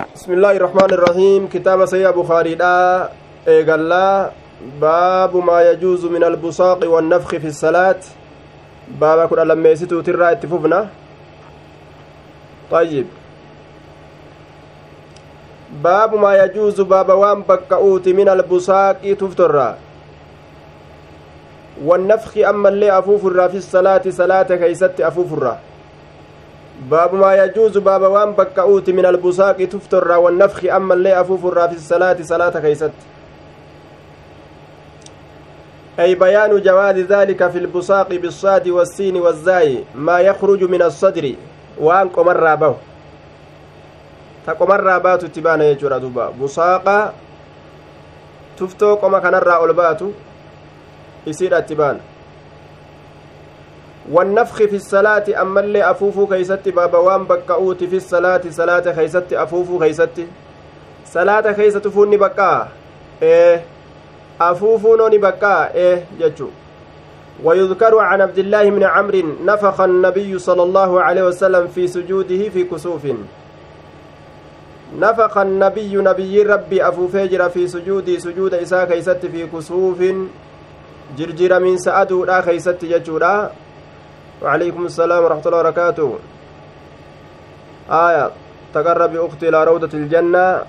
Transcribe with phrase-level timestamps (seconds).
[0.00, 1.40] بسم الله الرحمن الرحيم.
[1.52, 3.08] كتاب سيا بخاري دا.
[3.48, 4.30] إيقالا
[4.80, 8.00] باب ما يجوز من البصاق والنفخ في الصلاة.
[9.00, 10.88] بابا كنا لما يسيتو ترى اتفوفنا
[12.70, 13.06] طيب.
[15.84, 19.76] باب ما يجوز باب وان بكؤوت من البصاق تفترى
[21.84, 25.69] والنفخ أما اللي أفوف في الصلاة صلاة كيست أفوف الرّ
[26.80, 32.16] باب ما يجوز باب وان بكؤوت من البصاق تفتر والنفخ أما اللي أفوف في الصلاة
[32.22, 32.90] صلاة كيست
[36.00, 41.34] أي بيان جواز ذلك في البصاق بالصاد والسين والزاي ما يخرج من الصدر
[41.78, 42.74] وان قمر به
[44.46, 47.14] تقمر باتو تبان يجور دوبا بصاق
[48.58, 50.10] تفتو قم كنرى ألباتو
[51.26, 52.00] يصير أتبان.
[54.08, 59.78] والنفخ في الصلاة أما اللي أفوفو كيست بابا وان بكأوت في الصلاة صلاة كيست أفوفو
[59.78, 60.16] كيست
[61.06, 62.68] صلاة كيست فوني بكا
[63.22, 63.64] إيه.
[64.40, 66.04] أفوفو نوني بكا إيه.
[66.20, 66.48] جتشو.
[67.44, 72.64] ويذكر عن عبد الله بن عمرو نفخ النبي صلى الله عليه وسلم في سجوده في
[72.64, 73.06] كسوف.
[74.98, 80.02] نفخ النبي نبي ربي أفو فجر في سجودي سجود إساء كيست في كسوف.
[81.18, 83.18] جرجر من سأدو لا كيست جتشو
[84.42, 86.18] وعليكم السلام ورحمة الله وبركاته.
[87.90, 88.30] آية.
[88.74, 90.62] تقرب أختي إلى روضة الجنة.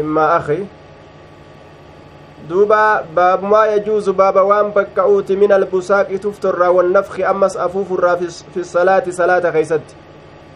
[0.00, 0.64] إما أخي.
[2.48, 8.04] دوبا باب ما يجوز باب وان بكأوت من البساق تفتر والنفخ أمس أفوف
[8.54, 9.86] في الصلاة صلاة خيست.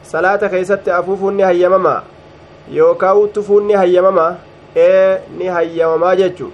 [0.04, 2.02] صلاة خيست أفوف هيمما
[2.70, 4.36] يوكاو تفون هيمما
[4.76, 6.52] ee ni hayyamamaa jechu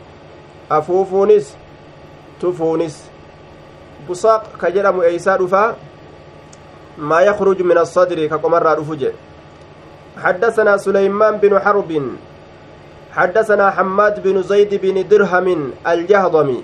[0.70, 1.56] afuufuunis
[2.40, 3.10] tufuunis
[4.06, 5.74] busaaq ka jedhamu eeysaa dhufaa
[6.98, 8.38] maa yakruju min assadri ka
[10.16, 12.02] حدثنا سليمان بن حرب.
[13.12, 16.62] حدثنا حماد بن زيد بن درهم الجهضمي.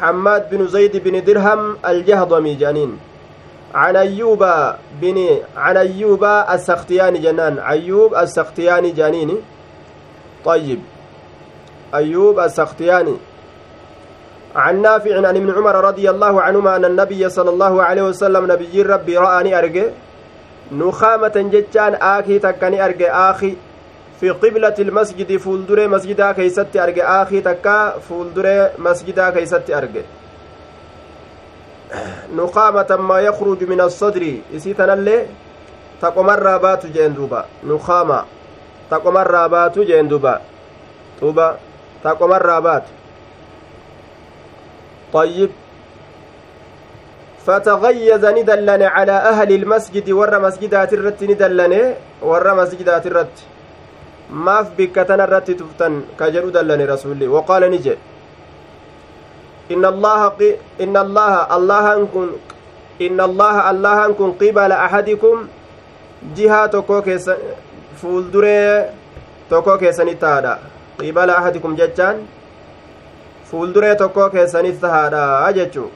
[0.00, 2.98] حماد بن زيد بن درهم الجهضمي جانين
[3.74, 4.42] عن أيوب
[5.00, 5.18] بن
[5.56, 7.58] عن أيوب السختياني جنان.
[7.58, 9.30] أيوب السختياني جانين
[10.44, 10.80] طيب.
[11.94, 13.16] أيوب السختياني.
[14.56, 18.82] عن نافع عن ابن عمر رضي الله عنهما أن النبي صلى الله عليه وسلم نبي
[18.82, 19.84] ربي رآني أرجع.
[20.72, 23.30] نخامة جتان آخي تكني أرجع.
[23.30, 23.56] آخي
[24.20, 27.22] في قبلة المسجد فولدر مسجدا كيست أرجع.
[27.22, 30.04] آخي تكا فولدر مسجدا كيست أرجع.
[32.36, 34.22] نخامة ما يخرج من الصدر.
[34.56, 35.26] إسيتنا اللي
[36.02, 38.24] تقمر بات جندوبا نخامة.
[38.90, 40.40] تقمر بات جندوبا
[41.20, 41.56] طوبا
[42.04, 42.82] تقمر بات
[45.12, 45.50] طيب
[47.46, 51.74] فتغيز ندلن على أهل المسجد ور مسجدات الرت ندلن
[52.22, 53.36] ور مسجدات الرت
[55.60, 58.00] tuftan ka jedhu dallane rasulli waqaala ni jedhe
[59.68, 60.28] inna allaha
[60.84, 62.28] inna allaha allahan kun
[62.98, 65.48] inna allaha allahan kun qibala ahadikum
[66.36, 67.36] jihaa tokkoo keessa
[68.00, 68.88] fuulduree
[69.50, 70.58] tokkoo keessanitti taadha
[70.98, 72.16] qibala ahadikum jechaan
[73.52, 75.90] fuulduree tokkoo keessanis tahaadha jechuu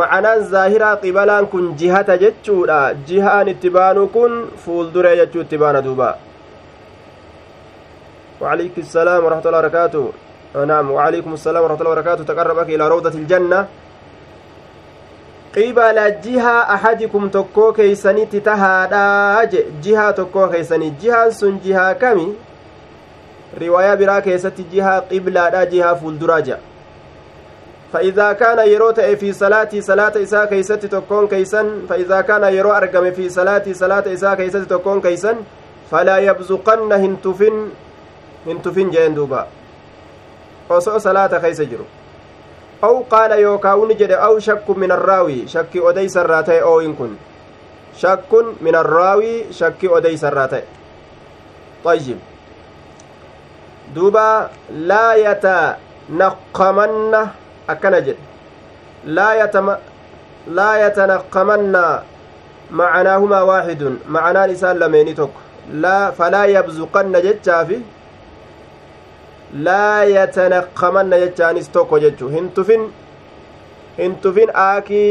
[0.00, 6.10] ma'anaan zaahiraa qibalaan kun jihata jechuudha jihaan itti baanu kun fuulduree jechuu itti baana duuba
[8.40, 10.04] وعليك السلام ورحمة الله وبركاته
[10.66, 13.66] نعم وعليكم السلام ورحمة الله وبركاته تقربك إلى روضة الجنة
[16.22, 22.36] jihaa ahadikum tokkoo keeysanitti tahaadha je jihaa tokkoo keeysanii jihaan sun jihaa kami
[23.56, 26.68] riwaayaa biraa keessatti jihaa qiblaadha jihaa fuulduraa jedha
[27.92, 33.28] فإذا كان يرو في صلاتي صلاة إساء كيست تكون كيسا فإذا كان يرو أرقم في
[33.28, 35.36] صلاتي صلاة إساء كيست تكون كيسا
[35.90, 37.68] فلا يبزقن هنتفن
[38.46, 39.46] هنتفن جين دوبا.
[40.78, 41.84] صلاة كيس جرو.
[42.84, 47.16] أو قال يوكاون جد أو شك من الراوي شك أديس الراتي أو إن كن.
[47.96, 50.62] شك من الراوي شك أديس الراتي.
[51.84, 52.18] طيب.
[53.94, 54.24] Duuba
[54.90, 57.20] laa yatanaqamanna
[57.74, 58.22] akkana jedhe
[60.58, 61.82] laa yatanaqamanna
[62.80, 65.40] macanaahumaa waaxidun macanaan isaan lameeni tokko
[66.18, 67.78] falaa yabzuqanna jechaafi
[69.68, 72.82] laa yatanaqamanna jechaanis tokko jechu hin tufin
[74.00, 75.08] hin tufin aakii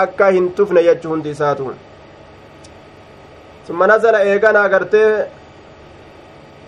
[0.00, 1.64] akka hin tufne jechu hundi isaatu
[3.66, 5.08] summa nazala eegana agartee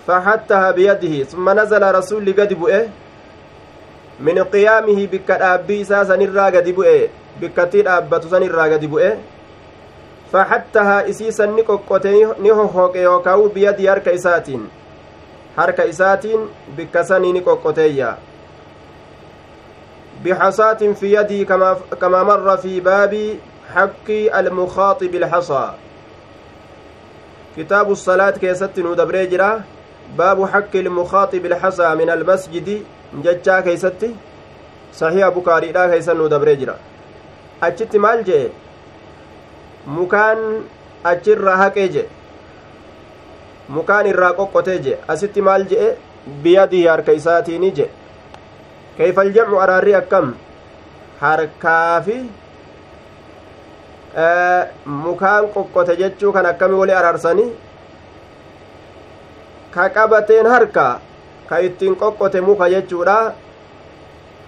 [0.07, 2.89] فحتها بيده ثم نزل رسول قد بؤه
[4.21, 7.09] من قيامه بك دابي ساسن الرا قد بؤه
[7.41, 9.17] بك تي دابت سن الرا قد بؤه
[11.67, 12.13] qoqqote
[12.43, 14.63] ni hohoqe yookaa'u biyadii harka isaatiin
[15.57, 16.41] harka isaatiin
[16.77, 18.09] bikka sanii ni qoqqoteeyya
[20.23, 21.45] bixasaatin fi yadii
[22.01, 23.25] kamaa marra fi baabi
[23.75, 25.73] حق المخاطب الحصى
[27.91, 29.63] الصلاة كيست ندبري جرا
[30.19, 32.83] باب حق المخاطب الحصى من المسجد
[33.25, 34.03] ججا كيست
[34.95, 36.77] صحيح بكاري لا كيست ندبري جرا
[37.63, 38.49] أجت مال جي
[39.87, 40.39] mukaan
[41.05, 42.03] achirraa haqee je
[43.77, 45.91] mukaan irraa qoqqotee je asitti maal je'e
[46.43, 47.87] biyadii harka isaatiini je
[48.97, 50.35] keeyfal jamcu araarri akkam
[51.21, 52.17] harkaa fi
[55.05, 57.49] mukaan qoqqote jechuu kan akkami wali araarsanii
[59.77, 60.87] ka qabateen harka
[61.49, 63.19] ka ittiin qoqqote muka jechuudha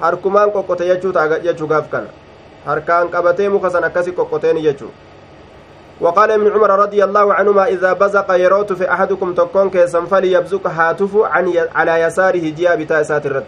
[0.01, 2.09] harkumaan qoqqote jechuu ta'a jechuu gaaf kana
[2.69, 4.95] harkaan qabatee muka san akkasi qoqqoteeni jechuu
[6.01, 11.17] وقال ابن عمر رضي الله عنهما إذا بزق يروت في أحدكم تكون كيسا فليبزق هاتف
[11.17, 11.59] عن ي...
[11.75, 13.47] على يساره جيا بتاء ساترت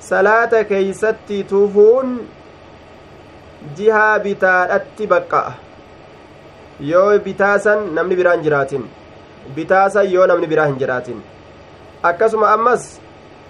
[0.00, 2.26] صلاة كيستي توفون
[4.24, 5.52] bitaadhatti baqa'a
[6.80, 8.84] yoo bitaasan namni biraa hin jiraatin
[9.58, 11.22] bitaasan yoo namni biraa hin jiraatin
[12.10, 12.90] akkasuma ammas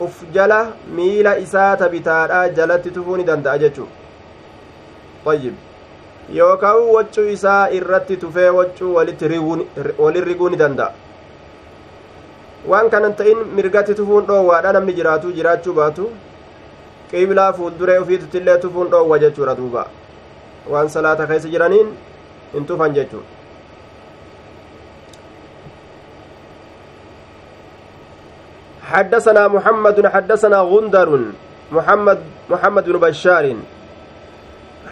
[0.06, 0.61] uf jala
[0.99, 3.88] miila isaa ta bitaadhaa jalatti tufuu ni danda'a jechuu
[5.35, 5.55] ayyib
[6.38, 10.93] yookaan waccuu isaa irratti tufee waccuu walin riguu ni danda'a
[12.73, 16.08] waan kanan ta'in mirgatti tufuun dhoowwaadha namni jiraatu jiraachuu baatu
[17.11, 19.85] qiblaa fuulduree ufiituttillee tufuun dhoowwa jechuudha duuba
[20.73, 21.93] waan salaata keessa jiraniin
[22.55, 23.25] hin tufan jechuun
[28.90, 31.10] حدثنا محمد حدثنا غندر
[31.72, 32.19] محمد
[32.50, 33.56] محمد بن بشار.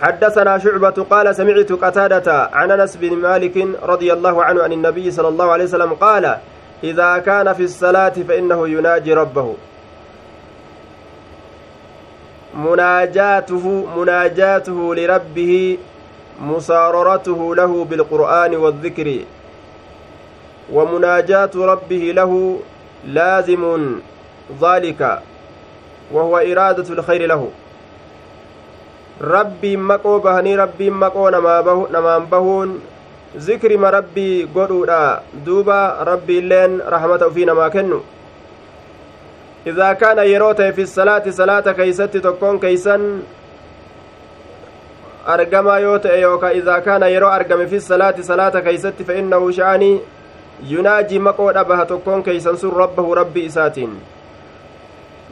[0.02, 5.28] حدثنا شعبة قال سمعت قتادة عن أنس بن مالك رضي الله عنه عن النبي صلى
[5.28, 6.36] الله عليه وسلم قال
[6.84, 9.54] إذا كان في الصلاة فإنه يناجي ربه.
[12.54, 15.78] مناجاته مناجاته لربه
[16.42, 19.18] مساررته له بالقرآن والذكر
[20.72, 22.58] ومناجاة ربه له
[23.06, 23.62] لازم
[24.62, 25.18] ذلك
[26.12, 27.48] وهو إرادة الخير له.
[29.20, 31.28] ربي مقو بهني ربي مقو
[31.92, 32.80] نمان بهون.
[33.36, 38.00] ذكر ما ربي قدودا دوبا ربي لين رحمته في نما كنو.
[39.66, 43.20] إذا كان يروته في الصلاة صلاة كيست تكون كيسا
[45.28, 50.00] أرقما يوتئ يوكا إذا كان يرو أرقم في الصلاة صلاة كيست فإنه شأني.
[50.66, 54.00] يناجي مقود أبها تكون كيسا سر ربه ربي إساتين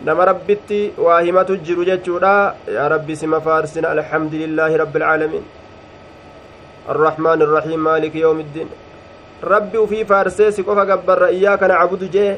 [0.04, 5.46] nama rabbitti waa himatu jiru jechuudha yaa rabbi sima faarsina alxamdulillaahi rabbi alcaalamiin
[6.94, 8.68] arrahmaan irrahiim maaliki yoomi iddiin
[9.52, 12.36] rabbi ufii faarsee si qofa gabbarra iyyaaka nacbudu jee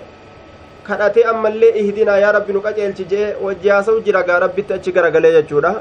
[0.89, 5.75] kadhatee ammallee ihdinaa yaa rabbi nu qaceelchi jee wajjaasawu jira rabbitti achi garagalee jechuudha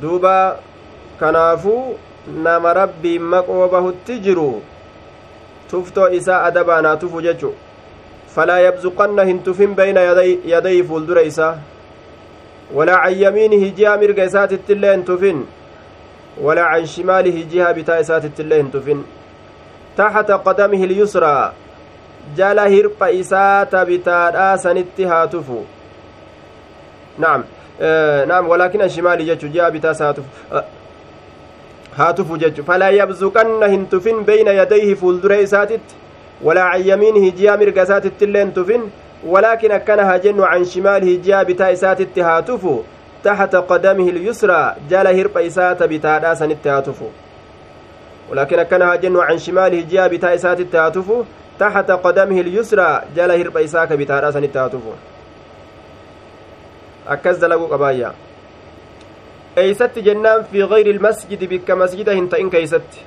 [0.00, 0.34] duuba
[1.20, 1.84] kanaafuu
[2.48, 4.48] nama rabbiin maqoo bahutti jiru
[5.70, 7.54] tuftoo isaa adabaanaa tufu jechu
[8.34, 11.54] falaa yabzuqanna hin tufin bayna yadayhi fuuldura isaa
[12.74, 15.46] walaa can yamiinihi jiha mirga isaatittillee hin tufin
[16.48, 19.04] walaa can shimaalihi jiha bitaa isaatittillee hin tufin
[19.96, 21.52] taxta qadamihi ilyusraa
[22.36, 25.66] jala hirpha isaa ta bitaadhaa sanitti haa tufu
[27.18, 27.44] naam
[28.32, 30.28] naam walaakin ashimaali jechu ji'a bitaas haa tufu
[31.98, 35.94] haa tufu jechu falaa yabzuqanna hin tufin beyna yadayhi fuuldure isaatitti
[36.48, 38.90] walaa can yamiinihi ji'a mirga isaatitti illee hin tufin
[39.36, 42.74] walaakin akkana haa jennu can shimaalihi ji'a bitaa isaatitti haa tufu
[43.22, 47.10] taxta qadamihi ilyusraa jala hirpha isaa ta bitaadhaa sanitti haa tufu
[48.30, 51.12] ولكن أكن هاجن عن شماله جاء بتاء سات التهاتف
[51.58, 54.80] تحت قدمه اليسرى جل هرب إساك بتاء سن التهاتف
[57.08, 58.27] أكز دلقوا قبايا eeysatti jennaan
[60.50, 63.06] fi gayri ilmasjidi bikka masjida hin ta'in keeysatti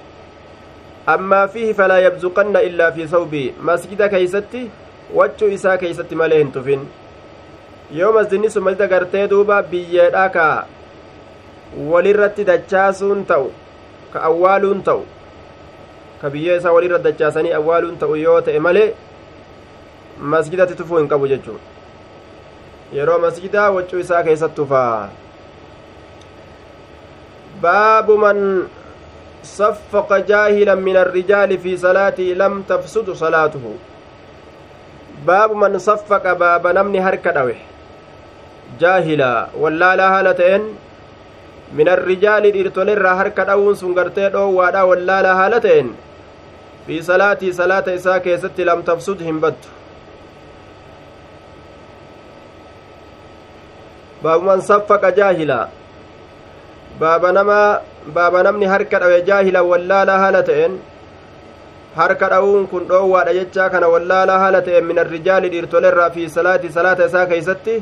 [1.15, 4.65] ammaa fiihi falaa yabzuqanna illaa fi sawbii masjida keeysatti
[5.19, 6.83] waccuu isaa keeysatti malee hin tufin
[7.99, 10.45] yoo masjidni sun masjida gartee duuba biyyeedha ka
[11.93, 13.49] walirratti dachaasuun ta'u
[14.13, 15.05] ka awwaaluun ta'u
[16.21, 18.87] ka biyyee isaa walirra dachaasanii awwaaluun ta'u yoo ta'e malee
[20.35, 21.59] masjidatti tufuu hin qabu jechuun
[22.99, 25.09] yeroo masjidaa waccuu isaa keessatti tufaa
[27.61, 28.67] باب من
[29.43, 33.65] صفق جاهلا من الرجال في صلاته لم تفسد صلاته
[35.25, 37.55] باب من صفق باب نمني دوه
[38.79, 40.63] جاهلا ولا لا هالتين
[41.73, 45.91] min arrijaali dhiirtolerraa harka dhawuun sun gartee dhoowwaadha wallaala haala ta'en
[46.87, 49.69] fi salaatii salaata isaa keessatti lam tafsud hin baddu
[54.23, 55.59] baabuman saffaqa jaahila
[57.01, 57.81] baaba namaa
[58.15, 60.73] baaba namni harka dhawe jaahila wallaalaa haala ta'en
[61.99, 67.07] harka dha'uun kun dhoowwaadha jechaa kana wallaalaa haala ta'en min arrijaali dhiirtolerraa fi salaati salaata
[67.11, 67.75] isaa keeysatti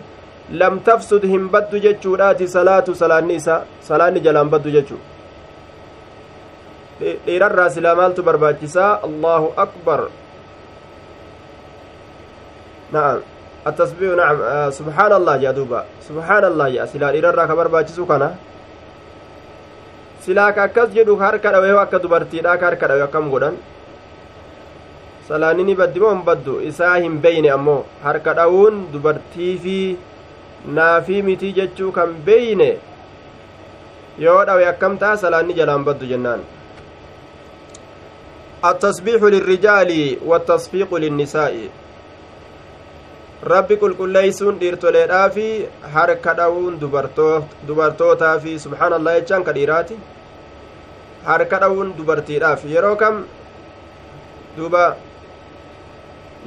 [0.62, 5.02] lam tafsud hin baddu jechuudhaati salaatu salaanni isaa salaanni jalaan baddu jechuu
[7.26, 10.00] dhiirarraa silaa maaltu barbaachisaa allahu akbar
[12.96, 13.20] na'am
[13.68, 18.30] التسبيح نعم آه سبحان الله يا دوبا سبحان الله يا سلا dhiirarraa ka barbaachisu kana
[20.30, 23.56] silaa ka akkas jedhu harka dhawe akka dubartiidha ka harka dhawe akkam godhan
[25.30, 29.76] salaanni ni baddi moo hin baddu isaa hin beyne ammoo harka dhawuun dubartii fi
[30.78, 32.70] naafii mitii jechuu kan beyne
[34.28, 36.42] yoo dhawe akkam ta'a salaanni jalaan baddu jennaan
[38.70, 39.92] التسبيح للرجال
[40.26, 41.54] والتصفيق للنساء
[43.52, 45.46] rabbi qulqulleeysuun dhiirtoleedhaa fi
[45.94, 46.74] harka dhawuun
[47.68, 49.96] dubartootaa fi subhaanallah jechaan ka dhiiraati
[51.26, 53.26] harka dhawuun dubartiidhaaf yeroo kam
[54.58, 54.84] duba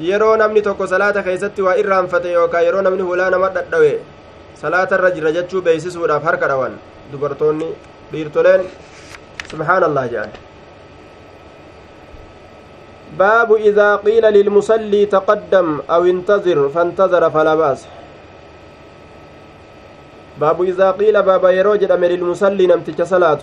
[0.09, 3.93] yeroo namni tokko salaata keessatti waa irraanfate yookaan yeroo namni hulaa nama dhadhawe
[4.63, 6.79] salaata irra jira jechuu beeksisuudhaaf harka dhawan
[7.13, 7.69] dubartoonni
[8.13, 8.65] dhiirtoleen
[9.51, 10.33] subhaanallah jedhan
[13.19, 17.81] باب إذا قيل للمصلي تقدم أو انتظر فانتظر فلا بأس
[20.41, 23.43] باب إذا قيل باب يروج أمر المصلي نمتك صلاة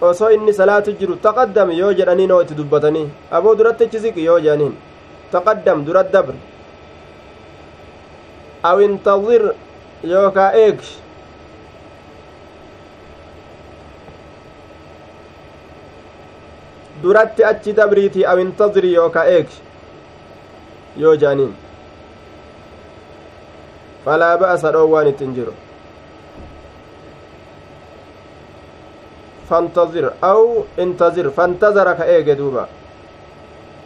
[0.00, 4.38] osoo inni salaatu jiru taqaddam yoo jedhanii noo itti dubbatanii aboo duratti achi siqi yoo
[4.46, 4.74] jedhaniin
[5.32, 6.34] taqaddam dura dabr
[8.70, 9.42] aw intazir
[10.12, 10.90] yookaa eegi
[17.02, 19.56] duratti achi dabriitii aw intaziri yookaa eegi
[21.02, 21.52] yoo jedhaniin
[24.04, 25.54] falaa ba'asa dhoowwaan ittiin jiru
[29.50, 32.66] فانتظر أو انتظر فانتظر كأيجي دوبا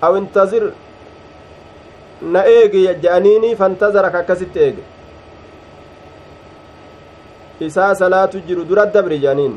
[0.05, 0.73] أو انتظر
[2.23, 4.85] نأيجي جانيني فانتظر كأكست إيجي
[7.61, 9.53] isaa salaatu jiru dura dabri jaaniin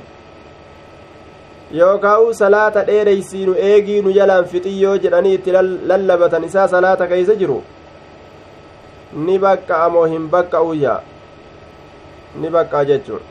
[1.79, 5.55] yookaa'u salaata dheereysiinu eegii nu jalaan fixiyyoo jedhanii itti
[5.91, 7.57] lallabatan isaa salaata keeysa jiru
[9.25, 10.93] ni bakka amoo hin bakka uyya
[12.41, 13.25] ni bakka jechuun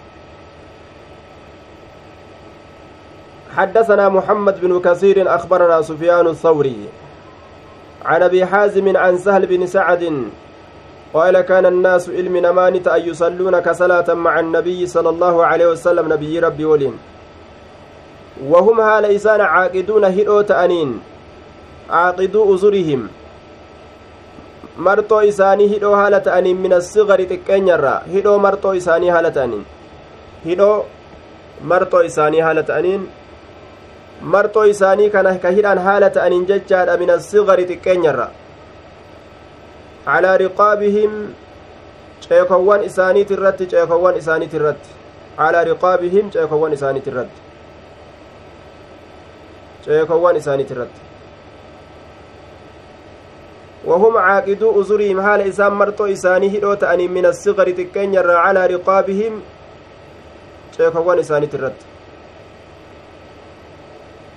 [3.56, 6.76] حدثنا محمد بن كثير أخبرنا سفيان الثوري
[8.04, 10.22] عن أبي حازم عن سهل بن سعد
[11.14, 16.38] قال كان الناس علم نمانت أن يصلون كصلاة مع النبي صلى الله عليه وسلم نبي
[16.38, 16.98] ربي ولين.
[18.46, 21.00] وهم هال إسان عاقدون هدو تأنين
[21.90, 23.08] عاقدوا أزرهم.
[24.76, 29.62] marxoo isaanii hidhoo haala ta'aniin min assigari xiqqeenyarraa hidhoo marxoo isaanii haala ta'aniin
[30.48, 30.84] hidhoo
[31.70, 33.06] marxoo isaanii haala ta'aniin
[34.22, 38.28] marxoo isaanii kana ka hidhan haala ta'aniin jechaadha min assigari xiqqeenyarra
[40.04, 41.34] calaa riqaabihim
[42.20, 44.90] ceekowwan isaaniit irratti ceekowwan isaaniit irratti
[45.40, 47.40] calaa riqaabihim ceekowwan isaaniit irratti
[49.84, 51.06] ceekowwan isaaniit irratti
[53.86, 59.32] وهم عاقدو أزرهم حال إسان مرتو إساني هدو تأني من الصغر تكين يرى على رقابهم
[60.76, 61.95] شيكوان إساني ترد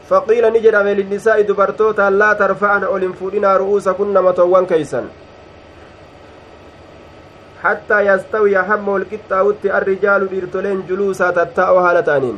[0.09, 5.01] فقيل نجد للنساء دبرتوتا لا ترفعن أولين فودنا رؤوسكن متوان كيسا
[7.63, 12.37] حتى يستوي هم القطاوت الرجال ديرتولين جلوسا تتأو هالتانين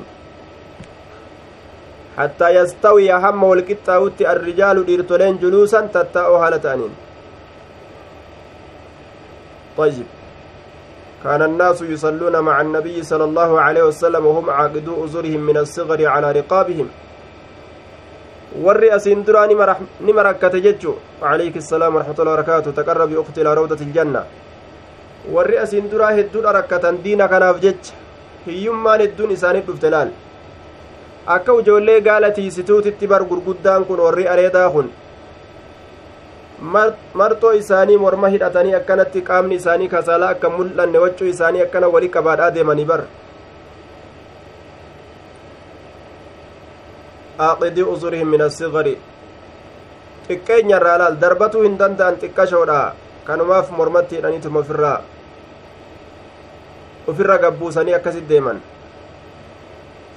[2.18, 6.94] حتى يستوي هم القطاوت الرجال ديرتولين جلوسا تتأو هالتانين
[9.78, 10.08] طيب.
[11.24, 16.32] كان الناس يصلون مع النبي صلى الله عليه وسلم وهم عاقدو أزرهم من الصغر على
[16.32, 16.88] رقابهم.
[18.60, 24.24] Warri asiin duraa nima rakkate jechu alayki assalaam warahmatullahi wabarakaatu taqarrabi ukti ilaa rawdati iljanna
[25.36, 27.94] warri asiin duraa hedduudha rakkatan diina kanaaf jecha
[28.48, 30.10] hiyyummaan hedduun isaanii dhufte laal?
[31.36, 34.92] Akka ijoollee gaala tiisituutitti bar gurguddaan kun warri areedaa kun
[37.14, 42.52] marxoo isaanii morma hidhatanii akkanatti qaamni isaanii kasalaa akka mul'anne waccuu isaanii akkana wali qabaadhaa
[42.58, 43.02] deemanii bar
[47.40, 48.98] aaqidii uzurihim min assigari
[50.28, 52.94] xiqqeenya irraa laal darbatuu hin danda'an xiqqashoodha
[53.26, 55.00] kanumaaf mormatti hidhaniituma ofirraa
[57.08, 58.62] ufirra gabbuusanii akkasit deeman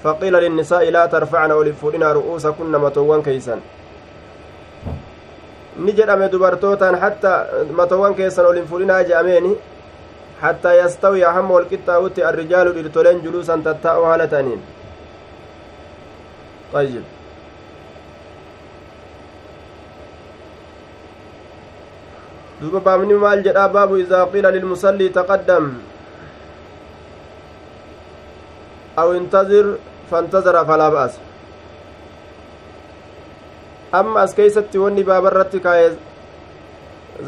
[0.02, 3.62] faqiila linnisaa'i laa tarfacna olin fuudhinaa ru'uusakunna matoowwan keeysan
[5.76, 7.33] ni jedhame dubartootaan hatta
[7.80, 9.56] matoowwan keessan olin fuudhinaa je'ameeni
[10.42, 14.62] hattaa yastawiya hamma walqixxaa'utti arrijaalu dhirtoleen juluusan tattaa'oo haala ta'aniin
[16.75, 17.04] طيب
[23.45, 25.64] jedhaa baabu idaa qiila lilmusallii taqaddam
[29.02, 29.66] aw intazir
[30.11, 31.19] fantazara falaa ba'as
[33.99, 35.88] amma as keeysatti wanni baabarratti kaaye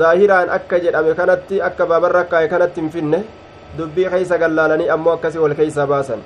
[0.00, 3.20] zaahiraan akka jedhame kanatti akka baabarra kaaye kanatti hin finne
[3.78, 6.22] dubbii keeysa gallaalanii ammoo akkasi wal keeysa baasan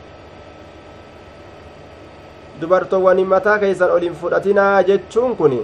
[2.60, 5.54] dubartoowwani mataa keeysan olin fudhatinaa jechuun kun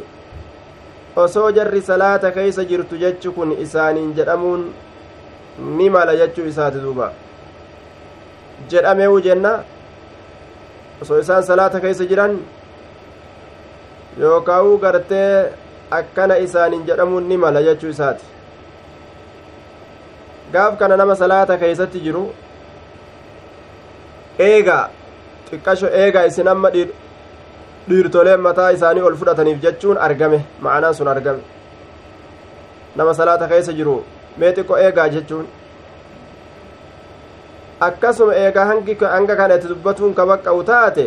[1.24, 4.66] osoo jarri salaata keeysa jirtu jechu kun isaaniin jedhamuun
[5.78, 7.12] ni mala jechuu isaati duuba
[8.70, 9.52] jedhameewu jenna
[11.02, 12.38] osoo isaan salaata keeysa jiran
[14.20, 15.52] yookaa'uu gartee
[16.00, 18.24] akkana isaaniin jedhamuun ni mala jechuu isaati
[20.52, 22.22] gaaf kana nama salaata keeysatti jiru
[24.48, 24.84] eegaa
[25.50, 26.70] xiqqasho eegaa isin amma
[27.88, 31.42] dhiirtoleen mataa isaanii ol fudhataniif jechuun argame ma'anaan sun argame.
[32.96, 33.96] Nama salaata keessa jiru
[34.38, 35.46] mee xiqqo eegaa jechuun.
[37.88, 41.06] Akkasuma eegaa hangi hanga kana itti dubbatuun ka baqqa'u taate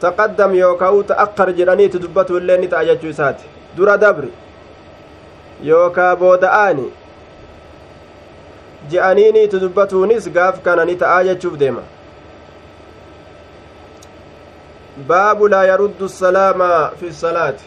[0.00, 3.44] taqaddam yookaa ta'aqqar jedhanii itti dubbatu illee ni ta'a jechuu isaati.
[3.76, 4.32] Dura dabri
[5.62, 6.86] yookaa booda'aani
[8.90, 11.82] je'aniini itti dubbatuunis gaaf kana ni ta'aa jechuuf deema
[15.66, 17.64] yaruddu salaama fi salaati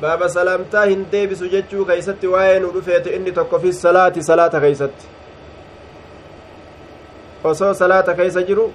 [0.00, 5.06] baaba salaamtaa hin deebisu jechuu keeysatti waa'ee nu dhufeete inni tokko fi salaati salaata keeysatti
[7.44, 8.72] osoo salaata keeysa jiru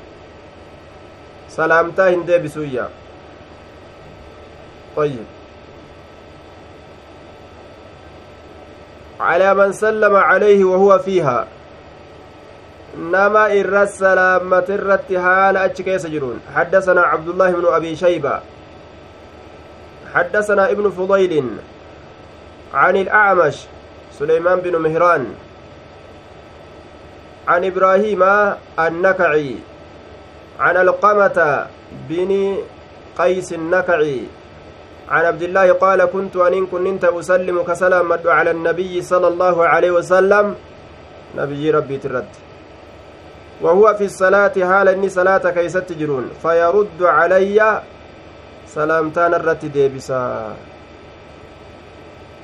[1.47, 2.89] salaamtaa hin deebisuyya
[4.95, 5.25] طيب
[9.19, 11.47] على من سلم عليه وهو فيها
[13.35, 18.39] إر السلامة الرت حال أتشكيس جرون حدثنا عبد الله بن أبي شيبة
[20.13, 21.33] حدثنا ابن فضيل
[22.73, 23.57] عن الأعمش
[24.19, 25.33] سليمان بن مهران
[27.47, 28.23] عن إبراهيم
[28.79, 29.55] النكعي
[30.59, 31.67] عن القمة
[32.09, 32.57] بن
[33.17, 34.21] قيس النكعي
[35.09, 39.91] عن عبد الله قال كنت ani كنت أسلم kan salaamu على النبي صلى الله عليه
[39.91, 40.55] وسلم
[41.37, 42.42] nabiyyii rabbii irratti
[43.63, 47.59] وهو في الصلاة haala inni salaata keessa jiruun فيرد علي
[48.75, 50.21] salaamtaa narratti deebisa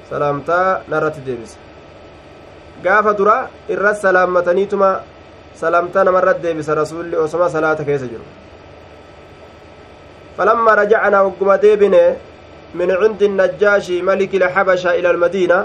[0.09, 0.59] salaamtaa
[0.91, 1.59] narratti deebisa
[3.17, 4.89] dura irra salaammataniituma
[5.61, 8.23] salaamtaa namarrat deebisa rasuulli osoma salaata keessa jiru
[10.37, 12.03] falammaa rajacnaa wagguma deebine
[12.73, 15.57] min cindi najjaashi maliki lxabasha ila almadiina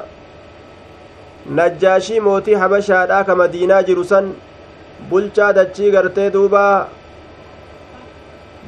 [1.59, 4.33] najjaashii mootii habashaadhaa ka madiinaa jiru san
[5.11, 6.63] bulchaa dachii gartee duuba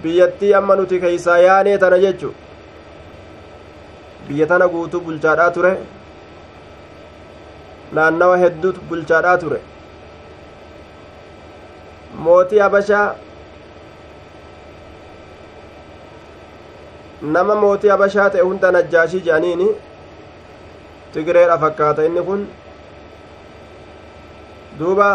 [0.02, 2.30] biyyattii amma nuti keeysaa yaanee tana jechu
[4.28, 5.72] biyya tana guutuu bulchaadhaa ture
[7.98, 9.60] naannawa hedduutu bulchaadhaa ture
[12.26, 13.06] mootii habashaa
[17.36, 19.68] nama mootii habashaa ta'e hunda najjaashii jedhaniini
[21.14, 22.42] tigireedha fakkaata inni kun
[24.78, 25.08] duuba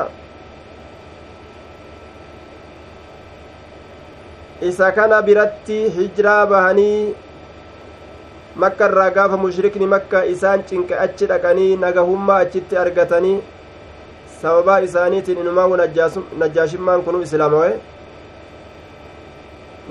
[4.70, 7.14] isa kana biratti hijiraa bahanii
[8.64, 13.38] makka irraa gaafa mushrikni makka isaan cinqe achi dhaqanii nagahummaa achitti argatanii
[14.42, 15.80] sababaa isaaniitiin inumaahu
[16.44, 17.72] najjaashimmaan kunuu islaamawe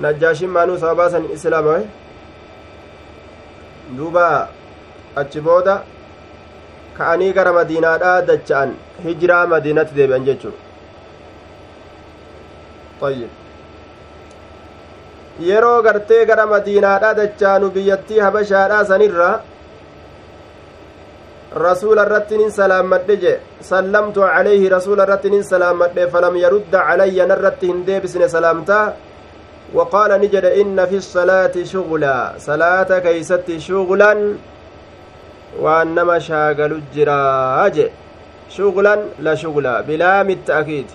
[0.07, 1.83] najjaashimmaanuu sababaa san islaamawe
[3.99, 4.25] duuba
[5.23, 5.77] achi booda
[6.97, 10.57] ka'anii gara madiinaadhaa dacha'an hijiraa madiinatti deebi'an jechuu
[13.01, 13.40] طيب
[15.49, 19.29] yeroo gartee gara madiinaadhaa dachaanu biyyattii habashaadhaa sanirra
[21.65, 23.33] rasuula irratti nin salaammadhe je
[23.71, 28.85] sallamtu calayhi rasuula irratti nin salaammadhe falam yarudda calayya narratti hin deebisne salaamtaa
[29.73, 34.11] وقال نجد إن في الصلاة شغلا صلاة كيست شغلا
[35.59, 37.89] وأنما شاغل الجراج
[38.49, 40.87] شغلا لا شغلا بلام التأكيد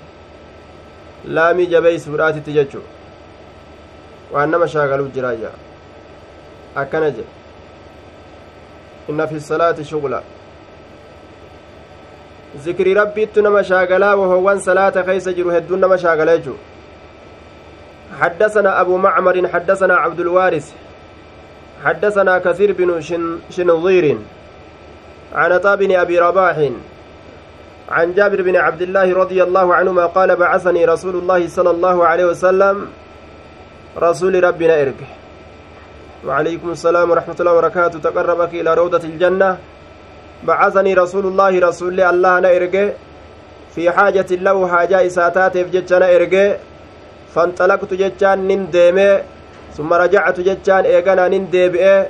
[1.24, 2.80] لام جبيس برات تججو
[4.32, 5.50] waan nama shaagaluuf jiraayya
[6.82, 7.34] akkana jedhe
[9.08, 10.22] inna fi salaati shugla
[12.64, 16.58] zikri rabbiittu nama shaagalaa wahoowwan salaata keeysa jiru hedduun nama shaagala jechuu
[18.20, 20.72] حدثنا أبو معمر حدثنا عبد الوارث
[21.84, 23.00] حدثنا كثير بن
[23.50, 24.18] شنظير
[25.34, 26.56] عن عطاء بن أبي رباح
[27.88, 32.24] عن جابر بن عبد الله رضي الله عنهما قال بعثني رسول الله صلى الله عليه
[32.24, 32.86] وسلم
[33.96, 35.08] رسول ربنا إرجع.
[36.26, 37.98] وعليكم السلام ورحمة الله وبركاته.
[37.98, 39.56] تقربك إلى روضة الجنة.
[40.44, 42.88] بعثني رسول الله رسول الله أنا إرجع.
[43.74, 45.70] في حاجة له حاجة إساتات في
[46.16, 46.56] إرجع.
[47.34, 49.18] فانطلقت جتان نين ديمي
[49.76, 52.06] ثم رجعت جتان إيغانا نين ديبئي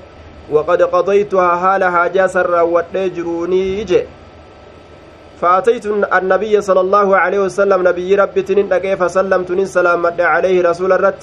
[0.50, 4.02] وقد قضيتها حال حاجة سرا ودجروني جي.
[5.40, 7.88] فأتيت النبي صلى الله عليه وسلم.
[7.88, 11.22] نبي ربي تنين فسلمت سلام عليه رسول الرت.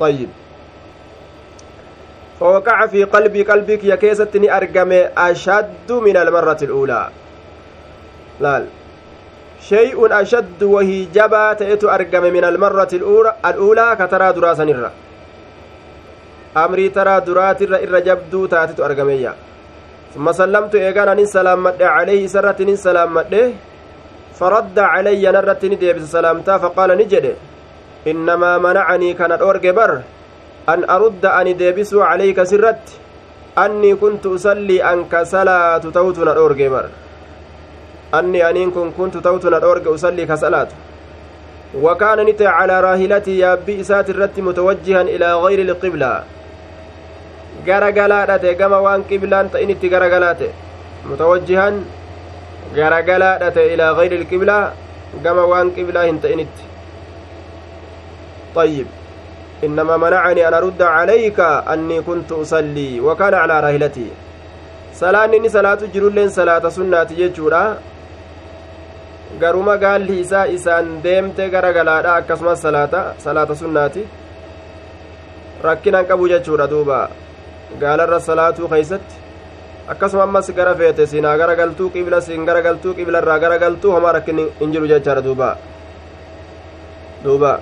[0.00, 0.28] طيب.
[2.40, 7.08] فوقع في قلبي قلبك يا كيستني أرقم أشد من المرة الأولى.
[8.40, 8.64] لا
[9.60, 12.88] شيء أشد وهي جبا تأتو أرقم من المرة
[13.44, 14.90] الأولى كترى دراسا نرى.
[16.56, 19.28] أمري ترى درات الرئي الرجبدو تأتو أرقمي
[20.14, 23.14] ثم سلمت إيقانا نسلام عليه سرة نسلام
[24.38, 27.49] فرد علي نرة ديب السلامتا فقال نجده.
[28.06, 30.00] نجد إنما منعني كان الأورج بر
[30.68, 32.84] أن أرد أن ديبس عليك سرت
[33.58, 36.86] أني كنت أصلي أنك صلاة توتنا الأورج بر
[38.12, 40.74] anni aniin kun kuntu ta'utu na dhoorge usallii ka salaatu
[41.74, 46.24] وكان نتي على راهلتي يا بي إسات الرت متوجها إلى غير القبلة
[47.66, 50.48] garagalaadhate gama waan qiblaan ta'initti garagalaate
[51.06, 51.84] mutawajjihan
[52.74, 54.72] garagalaadhate ilaa gayri ilqiblaa
[55.22, 56.69] gama waan qiblaa hin ta'initti
[58.54, 58.86] طيب
[59.64, 64.08] إنما منعني أن أرد عليك أني كنت أصلي وكان على راهلتي
[64.94, 67.64] صلاة إني صلاة جرولين صلاة سنة يجورا
[69.38, 74.02] garuma gaalli isaa isaan deemte gara galaadha akkasumas salaata salaata sunnaati
[75.66, 76.98] rakkinaan qabu jechuudha duuba
[77.82, 79.16] gaalarra salaatuu keeysatti
[79.94, 84.12] akkasuma ammas gara feete sinaa gara galtuu qibla siin gara galtuu qiblarraa gara galtuu homaa
[84.18, 85.48] rakkin hin jiru jechaadha duuba
[87.24, 87.52] duuba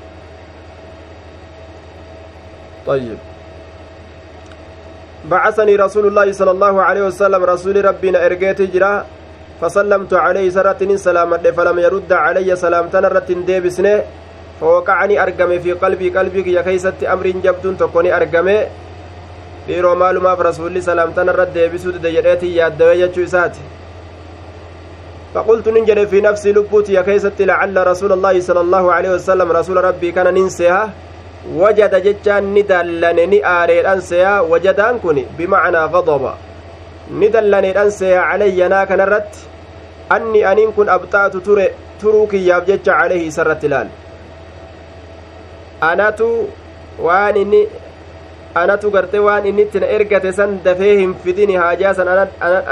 [2.89, 3.19] طيب.
[5.31, 9.05] بعثني رسول الله صلى الله عليه وسلم رسول ربنا إرجيت جرا
[9.61, 14.03] فسلمت عليه سرت سلام فلم يرد علي سلامتنا رت ديبسنه
[14.61, 18.49] فوقعني أرقم في قلبي قلبي يا كيست أمر جبد تكوني أرقم
[19.69, 23.61] dhiiroo maalumaaf rasuulli salaamtana irra deebisuu dide jedheetii yaaddawee jechuu isaati
[25.35, 29.85] فقلت ننجد في نفسي لبوتي يا كيست لعل رسول الله صلى الله عليه وسلم رسول
[29.85, 30.13] ربي
[31.45, 36.31] كان ننسيها وجد جتان ندلن نآري أنسيها وجدان كني بمعنى غضب
[37.13, 39.35] ندلن أنسيها علي ناك نرت
[40.11, 41.67] anni aniin kun abxaatu ture
[42.01, 43.89] turuu kiyyaaf jecha calehi isarratti laal
[45.91, 46.29] anatu
[47.07, 47.61] waan inni
[48.63, 52.09] anatu garte waan innitti na ergate san dafee hin fidini haajaa san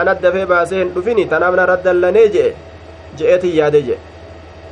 [0.02, 2.50] anat dafee baasee hin dhufini tanaaf narra dallanee je'e
[3.18, 3.98] je'eetin yaade je'e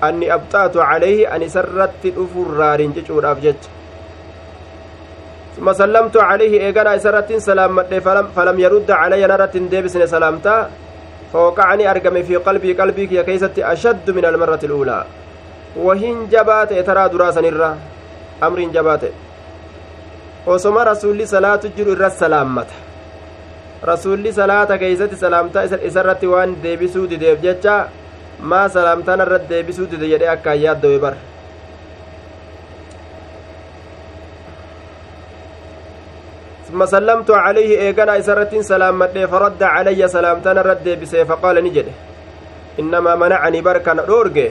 [0.09, 3.68] anni abxaatu calayhi ani isarratti dhufurraarin jechuudhaaf jecha
[5.57, 10.71] ثم سلمت عليه إيغانا إسرت سلام فلم, فلم يرد علي نرت ديبسن سلامتا
[11.33, 15.05] فوقعني أرقم في قلبي قلبي يا كيستي أشد من المرة الأولى.
[15.77, 17.79] وهن جبات ترى دراسا الرا
[18.43, 19.01] أمر جبات.
[20.47, 22.71] وسما رسول صلاة جر الرا سلامة
[23.85, 27.88] رسول صلاة كيست سلامتا إسرت وان ديبسو دي ديب جتشا.
[28.43, 31.14] ما سلامتان الرد ديبسو دي يدي أكا ياد دوبر.
[36.75, 41.87] ثم سلمت عليه إيقنا إسرة سلام مدي فرد علي سلامتنا رد بسي فقال نجد.
[42.81, 44.51] إنما منعني بركا دورجي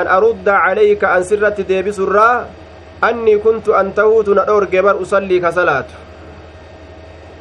[0.00, 2.46] أن أرد عليك أن سرت ديبس الرا
[3.04, 5.88] أني كنت أن تهوت ندورجي بر أصلي كصلاة.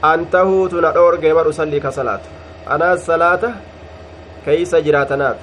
[0.06, 2.24] أن تهوت ندورجي بر أصلي كصلاة.
[2.70, 3.43] أنا الصلاة
[4.46, 5.38] كيس جراتناف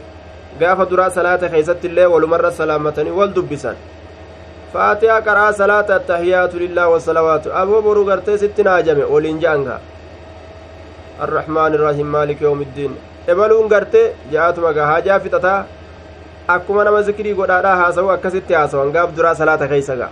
[0.61, 3.77] قاف درا صلاة كيست الله ولمر سلامتني والدبسان
[4.74, 9.80] qaraa salaata attahiyaatu lillaa wasalawaatu aboo boruu gartee sitti naajame waliin je'anka
[11.22, 12.92] الرحمن الرحيم مالك يوم الدين
[13.28, 14.00] ebaluun garte
[14.32, 15.64] ja'atuma gaa haajaa fixataa
[16.54, 20.10] akkuma nama zikirii godhaadhaa haasa'u akkasitti haasawan gaaf duraa salaata keeysa gaa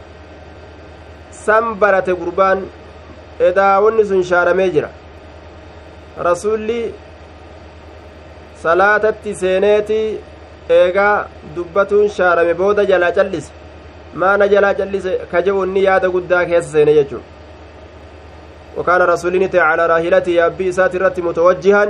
[1.44, 2.62] san barate gurbaan
[3.48, 4.90] edaawonni sun shaaramee jira
[6.28, 6.78] rasuulli
[8.62, 10.00] salaatatti seeneeti
[10.78, 11.16] eegaa
[11.56, 13.50] dubbatuun shaarame booda jalaa callise
[14.14, 17.24] maana jalaa callise kaje'unni yaada guddaa keessa seene jechuun
[18.76, 21.82] وكان رسولين على راهلته يابي إسات الرت متوجها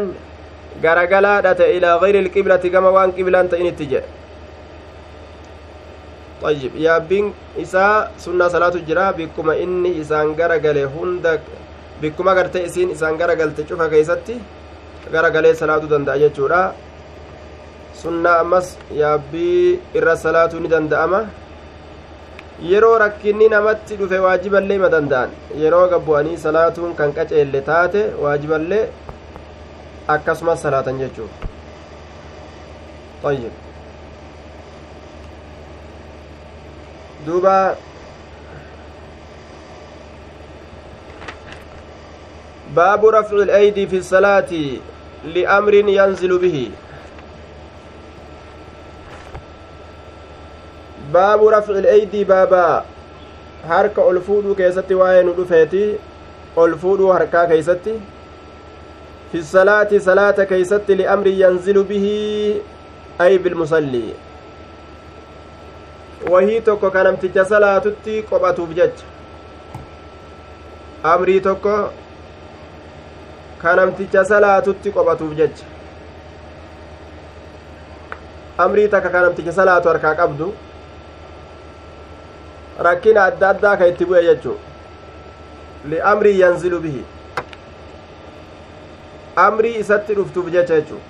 [0.84, 4.04] غرغلا إلى غير القبلة كما وان قبلة إن اتجاه
[6.42, 7.26] طيب yaabbiin
[7.64, 11.38] isaa sunnaa salaatu jira bikkuma inni isaan garagale hunda
[12.00, 14.34] bikkuma gartee isiin isaan garagalte cufa keeysatti
[15.14, 16.74] garagalee salaatuu danda'a jechuudha
[18.02, 21.20] sunnaa ammas yaabbii irra salaatuu ni danda'ama
[22.72, 25.30] yeroo rakkinni namatti dhufe waajiballee ma danda'an
[25.62, 28.84] yeroo gabbu'anii salaatuun kan qaceelle taate waajiballee
[30.16, 31.50] akkasumas salaatan jechuudha
[33.22, 33.50] طيب
[37.26, 37.76] duuba
[42.74, 44.62] baabu rafci اlأydii fi الsalaati
[45.34, 46.64] liamrin yanzilu bihi
[51.14, 52.64] baabu rafci اlأydii baaba
[53.70, 55.84] harka ol fuudhuu keessatti waa'ee nu dhufeeti
[56.64, 57.94] ol fuudhuu harkaa keeysatti
[59.32, 62.14] fi salaati salaata keeysatti liamrin yanzilu bihi
[63.26, 64.12] ay bilmusallii
[66.34, 69.06] wahii tokko ka namticha salaatutti qophatuuf jecha
[71.12, 71.76] amrii tokko
[73.62, 75.64] ka namticha salaatutti qophatuuf jecha
[78.66, 80.52] amrii takka ka namticha salaatu harkaa qabdu
[82.78, 84.56] rakkina adda addaa ka itti bu'e jechuu.
[85.94, 87.04] Liamrii yanzilu bihi.
[89.36, 91.00] Amrii isatti dhuftuuf jecha jechuu.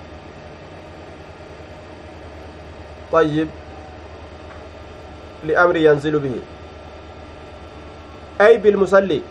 [3.13, 3.47] طيب
[5.47, 6.35] لأمر ينزل به
[8.41, 9.21] أي بالمصلي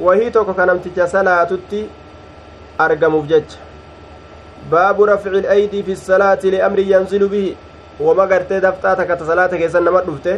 [0.00, 1.86] وهي توكو كنمتج صلاتتي
[2.80, 3.50] أرقم بجج
[4.70, 7.54] باب رفع الأيدي في الصلاة لأمر ينزل به
[8.00, 10.36] وما قرت دفتاتك تصلاتك يسن نمر دفته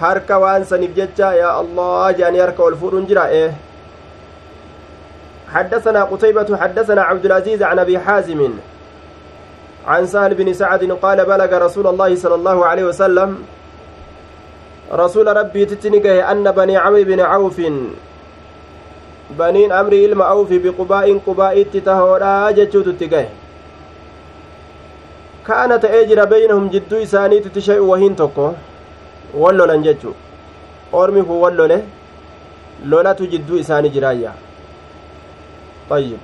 [0.00, 3.26] harka waan saniif jecha yaa allah jedhanii harka ol fuudhuun jira.
[3.32, 3.48] Ee
[5.48, 8.40] حدثنا قتيبة حدثنا عبد العزيز عن أبي حازم
[9.86, 13.30] عن سهل بن سعد قال بلغ رسول الله صلى الله عليه وسلم.
[14.92, 17.58] رسول ربي تتنقه أن بني عمرو بن عوف
[19.40, 23.26] بنين أمري إلما أوف بقباء قباء تتهورا جتشو تتقه.
[25.48, 28.16] كانت أجر بينهم جدو إساني تتشيء وهين
[29.32, 30.14] توكو wallolan jechu
[30.92, 31.78] ormi kun wallole
[32.84, 34.32] lolatu jidduu isaanii jiraayya
[35.90, 36.18] ayyib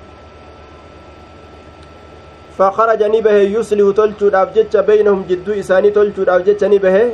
[2.58, 5.52] فخرج نبه يسلي تلچودhaaf jecha بينهم جدو
[5.96, 7.04] tolchuudhaaf jecha ni bahe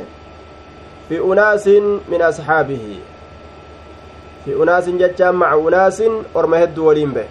[1.11, 1.67] في أناس
[2.11, 2.99] من أصحابه
[4.45, 6.03] في أناس جتشا مع أناس
[6.35, 7.27] أرم هدو ولين به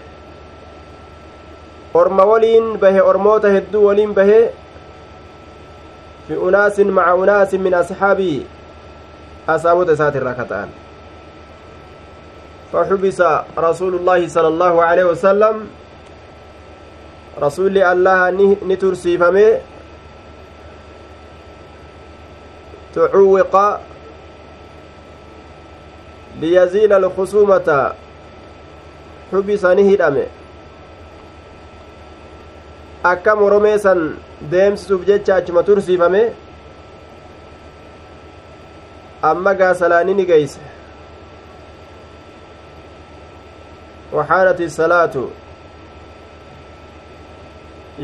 [1.96, 4.12] أرم ولين به أرموت هدو ولين
[6.30, 8.44] في أناس مع أناس من أصحابه
[9.48, 10.68] أصابت سات الركتان
[12.72, 13.22] فحبس
[13.58, 15.56] رسول الله صلى الله عليه وسلم
[18.66, 19.60] ni tursiifame
[22.94, 23.80] tucuwiqa
[26.40, 27.94] liyaziila alkhusuumata
[29.30, 30.28] xubisa ni hidhame
[33.02, 36.22] akka moromee san deemsisuuf jecha achuma tursiifame
[39.22, 40.60] amma gaasalaani ni geeyse
[44.12, 45.26] waxaanat isalaatu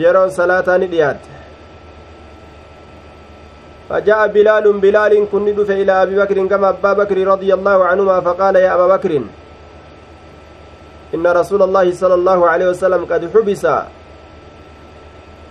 [0.04, 1.36] yeroon salaataa ni dhiyaatte
[3.88, 8.56] فجاء بلال بلال كن دف إلى أبي بكر كما أبا بكر رضي الله عنهما فقال
[8.56, 9.22] يا أبا بكر
[11.14, 13.66] إن رسول الله صلى الله عليه وسلم قد حبس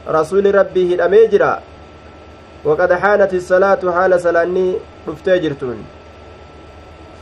[0.07, 1.59] رسول ربه الأميجرا
[2.65, 4.75] وقد حانت الصلاة حال سلاني
[5.07, 5.85] رفتجرتون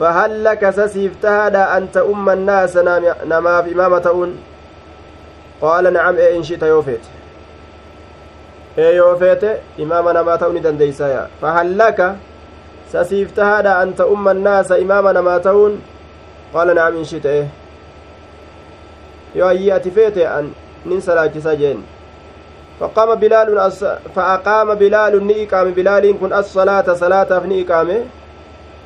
[0.00, 2.76] فهل لك سسيفتهاد أنت أم الناس
[3.26, 4.32] نما في إمامة
[6.44, 7.08] shita yoo feete
[8.78, 12.16] ee yoo feete imaama namaa ta'uu ni dandeeysaya fahallaka
[12.92, 15.78] sasiiftahaadha anta umma annaasa imaama namaa ta'uun
[16.52, 17.46] qaala nacam in shita ee
[19.34, 20.50] yoo ayyii ati feete an
[20.84, 21.80] nin salaachisa jeen
[22.80, 23.48] فقام بلال.
[24.14, 27.88] فأقام بلال نيقام بلال كن الصلاة صلاة نيقام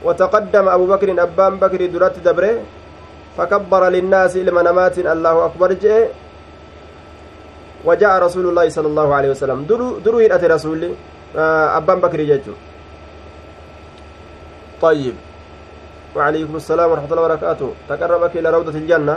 [0.04, 2.54] وتقدم أبو بكر أبان بكر درت دبره.
[3.36, 6.06] فكبر للناس لمنامات الله أكبر جئ.
[7.86, 9.58] وجاء رسول الله صلى الله عليه وسلم.
[9.70, 10.82] درو درو هدأت رسول
[11.78, 12.54] أبان بكر ججو
[14.82, 15.14] طيب.
[16.16, 17.68] وعليكم السلام ورحمة الله وبركاته.
[17.88, 19.16] تقربك إلى روضة الجنة.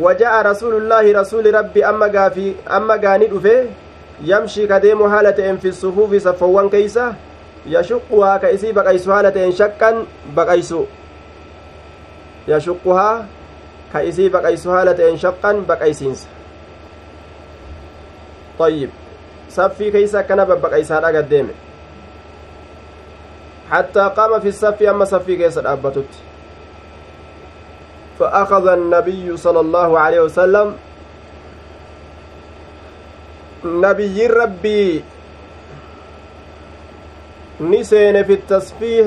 [0.00, 3.66] وجاء رسول الله رسول ربي أما قافي أما قاني دفه
[4.24, 7.14] يمشي كديم حالة في الصفوف صفوان كيسة
[7.66, 10.04] يشقها كيسي بقيسو حالة شقا
[10.36, 10.84] بقيسو
[12.48, 13.26] يشقها
[13.92, 16.26] كيسي بقيسو حالة شقا بقيسينس.
[18.58, 18.90] طيب
[19.50, 21.54] صفي كيسة كان بقيسها قد ديمه
[23.70, 26.25] حتى قام في الصف أما صفي كيس الأبتت
[28.18, 30.76] فأخذ النبي صلى الله عليه وسلم
[33.64, 35.04] نبي ربي
[37.60, 39.06] نسين في التصفيح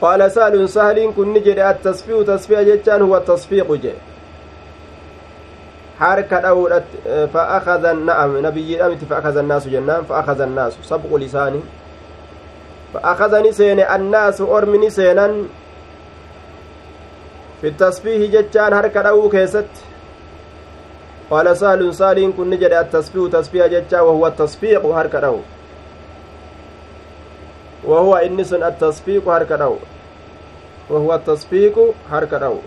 [0.00, 3.92] قال سهل سهل كن نجد التصفيح تصفيح جتان هو التصفيق جي
[7.32, 11.62] fa'aakaza na'am nabiyyiidha miti fa'aakaza annaasu jennaan fa'aakaza annaasu sabqu lisaani
[12.92, 15.46] fa'aakaza ni seene annaasu ormi ni seenan
[17.64, 19.82] fi tasfiihi jechaan harka dha'uu keessatti
[21.28, 25.38] qaala saalun saaliin kun ni jedhe attasfiihu tasfiiha jechaa wahuwa tasfiiqu harka dha'u
[27.92, 29.78] wahuwa inni sun attasfiiqu harka dha'u
[30.92, 32.62] wahuwa tasfiiqu harka dha'u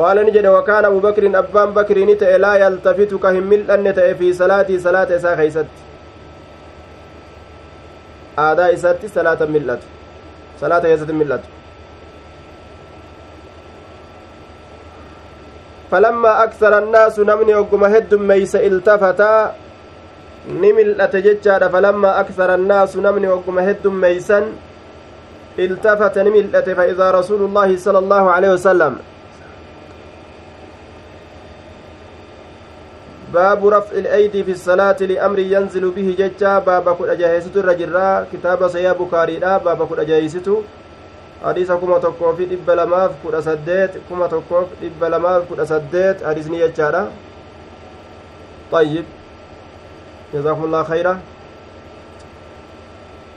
[0.00, 4.78] قال نجد وكان أبو بكر أبان بكر نتأ لا يلتفت كهم ملأن تأ في صلاتي
[4.78, 5.66] صلاة إساء خيست
[8.38, 9.82] آداء إساتي صلاة ملأت
[10.60, 11.44] صلاة خيست ملأت
[15.90, 19.54] فلما أكثر الناس نمني وقم هد ميس التفتا
[20.48, 24.52] نملأت ججار فلما أكثر الناس نمني وقم هد ميسا
[25.58, 28.96] التفت نملأت فإذا رسول الله صلى الله عليه وسلم.
[33.34, 38.92] باب رفع الأيدي في الصلاة لأمر ينزل به ججا باب كل أجهزت الرجرة كتاب سيا
[38.92, 40.50] بكاري باب كل أجهزت
[41.44, 46.24] حديث كما تقوى في دب لماف كل سديت كما تقوى في دب لماف كل سديت
[46.24, 47.10] حديث نيجارة
[48.72, 49.04] طيب
[50.34, 51.20] جزاكم الله خيرا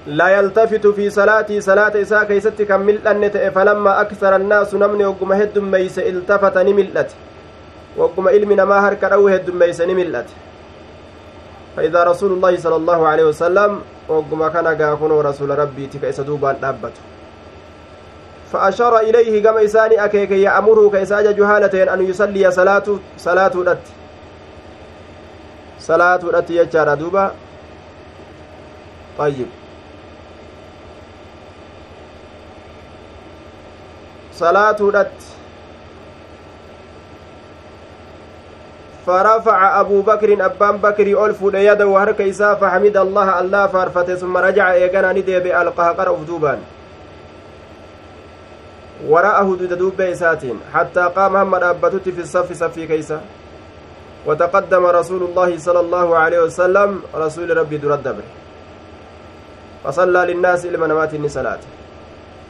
[0.07, 5.59] لا يلتفت في صلاتي صلاة إساء كيست كمل أن فلما أكثر الناس نمني وقم هد
[5.59, 7.11] ميس التفت نملت
[7.97, 10.33] wagguma ilmi namaa harka dha'uu heddummeeysani mil'ate.
[11.75, 17.12] فإذا رسول الله صلى الله عليه وسلم وقم كان قاكون رسول ربي تك إسدوبان دابته
[18.53, 22.83] فأشار إليه كما إساني أكيك يأمره كإساج جهالتين أن يصلي صلاة
[23.17, 23.85] صلاة رت
[25.79, 27.31] صلاة رت يجار دوبا.
[29.17, 29.47] طيب.
[34.33, 35.19] صلاة رت
[39.05, 44.71] فرفع أبو بكر أبان بكر ألف يده وهرك إساء فحمد الله الله فارفته ثم رجع
[44.71, 46.59] إيقنا ندي بألقى أفدوبان
[49.09, 53.21] وراءه دود إساتين حتى قام هم أبتت في الصف صفي كيسا.
[54.27, 58.15] وتقدم رسول الله صلى الله عليه وسلم رسول ربي درد
[59.83, 61.59] فصلى للناس إلى منامات النسلات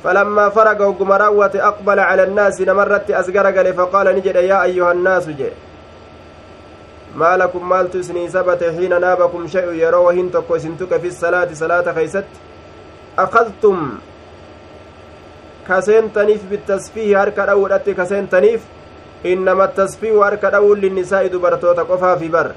[0.04, 5.52] فلما فرق وقمراوة أقبل على الناس نمرت أزقر فقال نجد يا أيها الناس جئ.
[8.00, 12.39] isinii sabate xiina naabakum shay'u yeroo wahin tokko isin tuqe fi salaati salaata keeysatti
[13.18, 14.00] akadtum
[15.67, 18.62] kaseentaniif bitasfiihi harka dha'uudhatti kaseentaniif
[19.23, 22.47] innama tasfiihu harka dha'uun linnisaa'i dubartoota qofaafi bar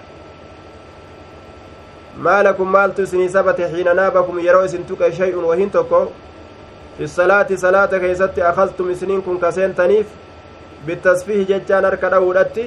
[2.27, 6.01] maa lakum maaltu isinii sabate xiina naabakum yeroo isin tuqe shay'un wahin tokko
[6.99, 10.07] fi salaati salaata keeysatti akadtum isiniin kun kaseentaniif
[10.87, 12.67] bitasfiihi jechaan harka dha'uudhatti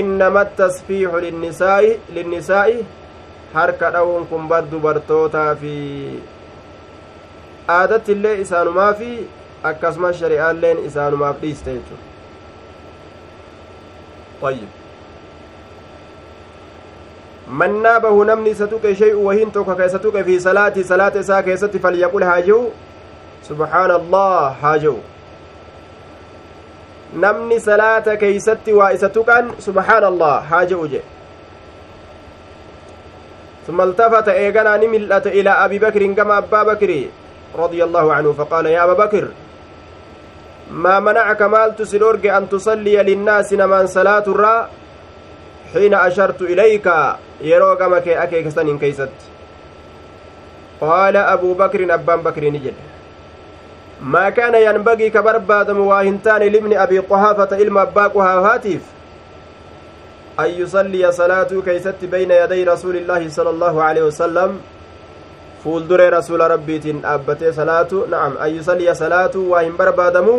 [0.00, 2.78] innama tasfiixu linnisaa'i linnisaa'i
[3.54, 5.74] harka dha'uun kun bar dubartootaa fi
[7.78, 8.14] aadatti
[9.64, 12.14] fi akkasumas shari'aalleen isaanumaaf dhiiste jechuudha.
[14.42, 14.68] طيب
[17.48, 22.68] من نابه نمني ستوك شيء وهين توك كيستوك في صلاة صلاة إساء كيست فليقول هاجو
[23.48, 24.96] سبحان الله هاجو
[27.14, 31.02] namni salaata keeysatti waa isa tuqan subxaana allah haa je'u je
[33.66, 36.90] ثم التفت إيغانا نملت إلى أبي بكر كما أبا بكر
[37.56, 39.28] رضي الله عنه فقال يا أبا بكر
[40.70, 44.70] ما منعك مال تسلورك أن تصلي للناس نمان صلاة الراء
[45.72, 46.86] حين أشرت إليك
[47.40, 49.10] يروك مكي أكيك سنين كيست
[50.80, 52.74] قال أبو بكر أبان بكر نجد
[54.04, 58.82] yanbagii ka barbaadamu waa hin taane libni abii quhaafata ilma abbaa quhaafaatiif
[60.36, 64.58] an yusalliya salaatuu keeysatti beyna yaday rasuulillaahi sala allaahu aleyhi wasalam
[65.64, 70.34] fuulduree rasuula rabbiitiin dhaabbatee salaatu na'am an yusalliya salaatuu waa hin barbaadamu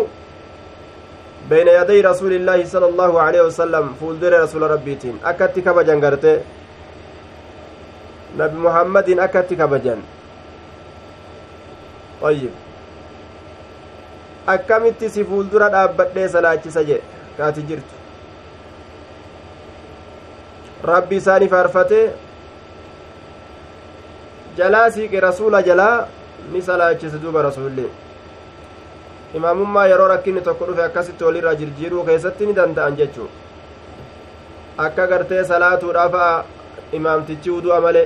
[1.49, 6.31] beyna yaday rasuulillaahi sala allaahu aleyhi wasalam fuulduree rasuula rabbiitiin akkatti kabajan garte
[8.41, 9.99] nabi muhammadin akkatti kabajan
[12.29, 12.53] ayyib
[14.55, 17.03] akkamitti si fuuldura dhaabbadhee salaachisa jedhe
[17.37, 17.95] kaati jirtu
[20.91, 21.99] rabbi isaanii faarfate
[24.57, 26.07] jalaa siiqe rasuula jalaa
[26.51, 27.87] ni salaachise duuba rasuulli
[29.39, 33.29] imaamummaa yeroo rakkinni tokko dhufe akkasitti walirraa jirjiiruu keessatti ni danda'an jechuu
[34.87, 36.27] akka gartee salaatuudhaafa
[36.99, 38.03] imaamtichi wudu'a male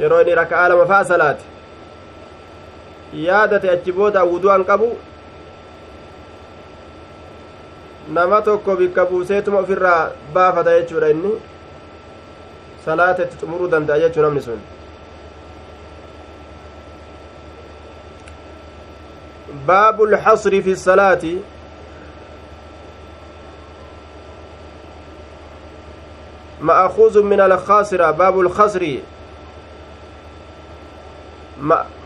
[0.00, 1.44] yeroo inni raka'aa lama fa'a salaate
[3.26, 4.88] yaadate achi booda wudu'an qabu
[8.18, 11.32] nama tokko bikka buuseetuma ofirraa baafata jechuudha inni
[12.86, 14.60] salaata itti xumuruu danda'a jechuu namni sun
[19.66, 21.24] باب الحصر في الصلاة.
[26.60, 28.10] مأخوذ من الخاسرة.
[28.10, 28.98] باب الخسر.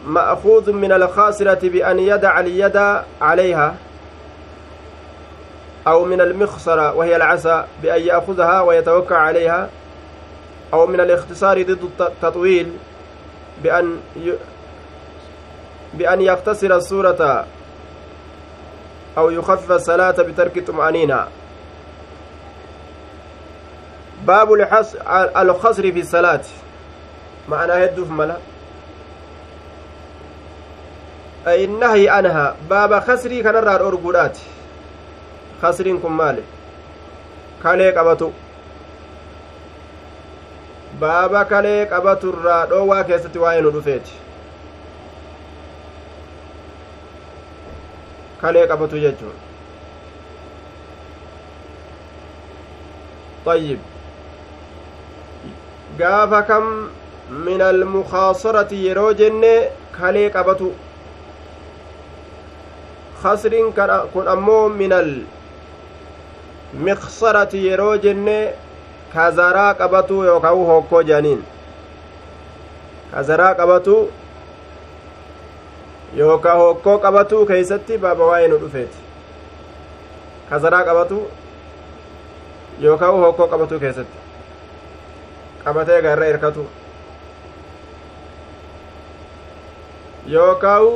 [0.06, 2.76] مأخوذ من الخاسرة بأن يدع اليد
[3.20, 3.74] عليها
[5.86, 9.68] أو من المخصرة وهي العسى بأن يأخذها ويتوكع عليها.
[10.72, 12.72] أو من الاختصار ضد التطويل
[13.62, 14.32] بأن ي...
[15.94, 17.46] بأن يختصر السورة
[19.18, 21.26] أو يخفف الصلاة بترك طمأنينة.
[24.26, 24.94] باب الحص...
[25.36, 26.44] الخصر في الصلاة.
[27.48, 28.36] معناه يدف ملا.
[31.46, 32.56] أي النهي عنها.
[32.70, 34.38] باب خسري كان الرار أرقودات
[35.62, 36.42] خسرين كن مالي.
[37.62, 38.32] qabatu
[41.00, 44.14] baaba kalee qabatu irraa dhoowwaa keessatti waa'ee nu dhufeeti
[48.42, 49.38] kalee qabatu jechuun
[53.46, 53.78] طيب
[55.98, 56.64] gaafa kam
[57.46, 59.52] min almukaasarati yeroo jenne
[59.98, 60.68] kalee qabatu
[63.22, 63.72] kasriin
[64.12, 64.92] kun ammoo min
[66.76, 68.36] almiksarati yeroo jenne
[69.14, 71.40] kazaraa qabatu yookaan hokkoo jedhaniin
[73.12, 73.94] kazaraa qabatu
[76.16, 78.98] yookaan hokkoo qabatu keeysatti baaba waa'ee nu dhufeeti
[80.50, 81.18] kazaraa qabatu
[82.84, 84.18] yookaan hokkoo qabatu keessatti
[85.64, 86.66] qabatee garra hirkatu
[90.26, 90.86] yookaan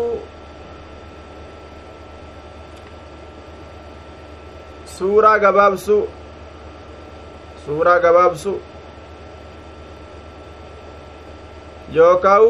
[4.96, 5.96] suuraa gabaabsu
[7.66, 8.52] suuraa gabaabsu
[11.94, 12.48] yookaan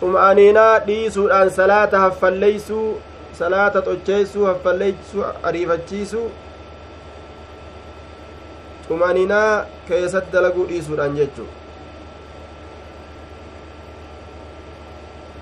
[0.00, 2.88] xum'aniinaa dhiisuudhaan salaata haffalleeysuu
[3.38, 6.26] salaata xocheessuu haffalleeysuu ariifachiisuu
[8.88, 11.48] xum'aniinaa keessatti dalaguu dhiisuudhaan jechuu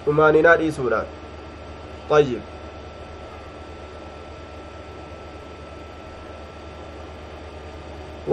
[0.04, 1.06] xum'aniinaa dhiisuudhaan
[2.10, 2.40] طيب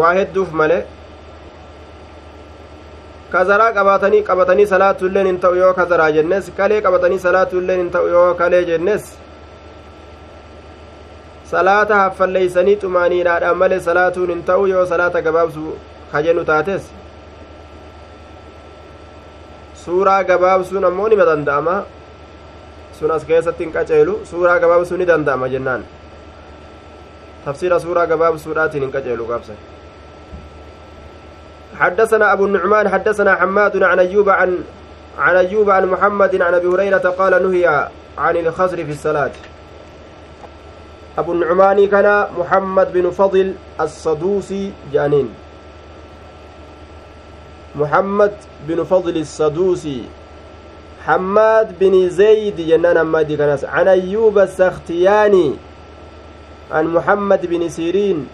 [0.02, 0.78] waa hedduuf male
[3.34, 8.34] kazaraa qabatanii qabatanii salaatuilleen hin ta'u yoo kazaraa jennes kalee qabatanii salaatuilleen hin ta'u yoo
[8.42, 9.14] kalee jennes
[11.54, 15.74] salaata haffalleeysanii xumaaniidhaadhaan male salaatuun hin ta'u yoo salaata gabaabsu
[16.12, 16.84] kajennu taates
[19.86, 21.76] suuraa gabaabsuun ammoo nima danda'ama
[23.00, 25.86] sun as keessatti hin qaceelu suuraa gabaabsuu ni danda'ama jennaan
[27.46, 29.58] tafsiira suuraa gabaabsuudhaatiin hin qaceelu gaabsan
[31.80, 34.60] حدثنا أبو النعمان حدثنا حماد عن أيوب عن
[35.18, 39.32] عن أيوب عن محمد عن أبي هريرة قال نهي عن الخزر في الصلاة.
[41.18, 45.30] أبو النعمان كان محمد بن فضل الصدوسي جانين.
[47.76, 48.34] محمد
[48.68, 50.04] بن فضل الصدوسي.
[51.06, 55.56] حماد بن زيد جنان حماد كناس عن أيوب السختياني.
[56.72, 58.28] عن محمد بن سيرين.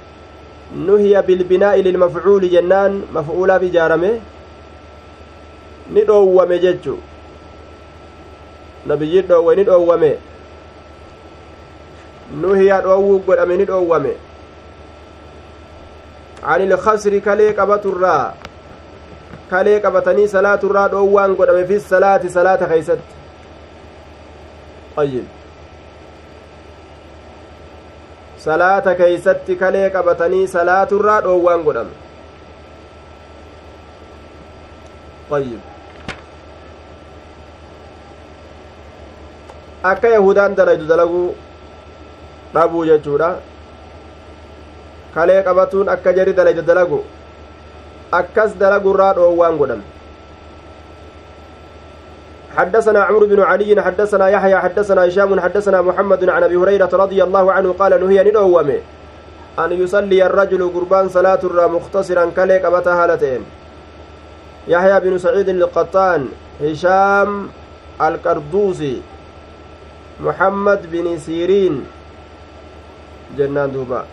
[0.75, 4.11] Nuhiya bilbinaa'i lilmafcuuli jennaan maf'uulaaf ijaarame
[5.93, 6.97] ni dhoowwame jechu
[8.85, 10.11] nabiyyi dhoowwe ni dhoowwame
[12.41, 14.15] nuhiya dhoowwuu godhame ni dhoowwame
[16.43, 18.35] عن الخسر كلي قبط الراء
[19.49, 23.13] kalee qabatanii salaaturraa dhoowwaan godhame fi salaati salaata keeysatti
[25.03, 25.38] ayyib
[28.45, 31.93] salaata keeysatti kalee qabatanii salaaturraa dhoowwaan godhame
[35.37, 35.61] ayyib
[39.91, 41.27] akka yahudaan dalaydu dalaguu
[42.55, 43.29] dhabuu jechuudha
[45.15, 46.99] kalee qabatuun akka jari dalaydu dalagu
[48.23, 49.98] akkas dalagurraa dhoowwaan godhame
[52.57, 57.51] حدثنا عمرو بن علي حدثنا يحيى حدثنا هشام حدثنا محمد عن أبي هريرة رضي الله
[57.51, 58.21] عنه قال نهي
[59.59, 63.41] أن يصلي الرجل قربان صلاة الرا مختصرا كليك ابتا هالتين
[64.67, 66.29] يحيى بن سعيد القطان
[66.61, 67.49] هشام
[68.01, 69.01] القردوسي
[70.19, 71.85] محمد بن سيرين.
[73.37, 74.05] جنان دوبا.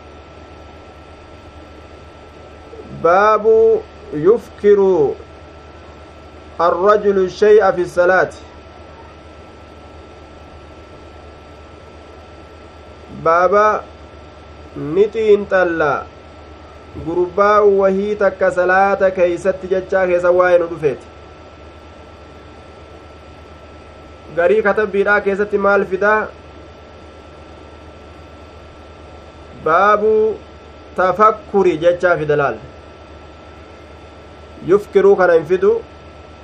[3.02, 3.44] باب
[4.14, 4.80] يفكر
[6.60, 8.30] الرجل الشيء في الصلاة
[13.24, 13.82] بابا
[15.50, 16.02] طلا
[17.06, 21.06] gurbaa wahii takka salaata keeysatti jechaa keessa waa'ee nu dhufeeti
[24.36, 26.20] garii katabbiidhaa keessatti maal fidaa
[29.66, 30.14] baabu
[31.00, 32.56] tafakkuri jechaa fida laal
[34.72, 35.74] yufkiruu kana hin fidu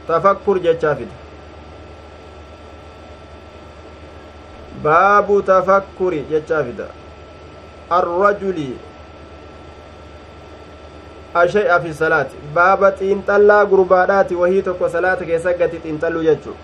[0.06, 1.14] tafakkur jechaa fida
[4.82, 6.86] baabu tafakkuri jechaa fida
[7.98, 8.66] arrajuli
[11.44, 16.56] ashay'a fi salaati baaba xiinxallaa gurbaadhaati wahii tokko salaata keessa gati xiinxalluu jechuu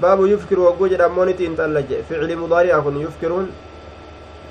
[0.00, 3.46] baabu yufkiru wagguu jedhamoo ni xiinxalla je ficli mudaari'a kun yufkiruun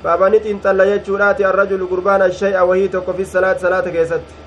[0.03, 4.44] baaba ni xiinxalla jechuudhaati arrajulu gurbaan ashay'a wahii tokko fi salaati salaata keessatti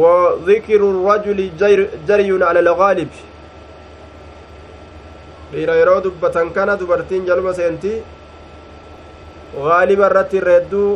[0.00, 1.38] وذكر الرجل
[2.08, 3.10] جري على الغالب
[5.52, 7.92] dhiira yeroo dubbatan kana dubartiin jaluma seenti
[9.66, 10.90] gaaliba irratti irreedduu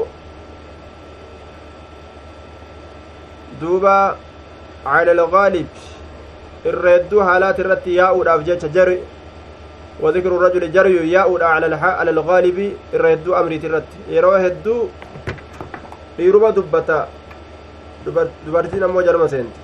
[3.61, 3.95] duuba
[4.85, 5.71] cala algaalib
[6.71, 8.99] irreedduu haalaat irratti yaa'uudhaaf jecha jari
[10.05, 12.59] وذكر الرجل جري ياؤد على على الغالب
[12.97, 14.77] الردو أمريت الرت يرو هدو
[16.17, 17.09] dhiiruma dubbata
[18.05, 19.61] dubartiin ammoo jaluma seenti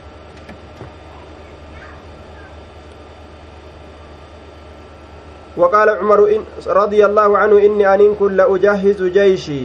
[5.56, 9.62] وقال عمر إن رضي الله عنه إني أن كن لأجهز جيشي.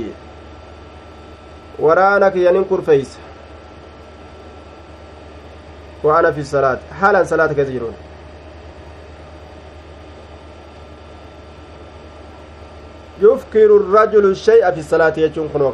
[1.79, 3.17] ورانك ينكر فيس.
[6.03, 6.79] وأنا في الصلاة.
[7.01, 7.93] حالا صلاة كثيرون.
[13.21, 15.71] يفكر الرجل الشيء في الصلاة يجون كنو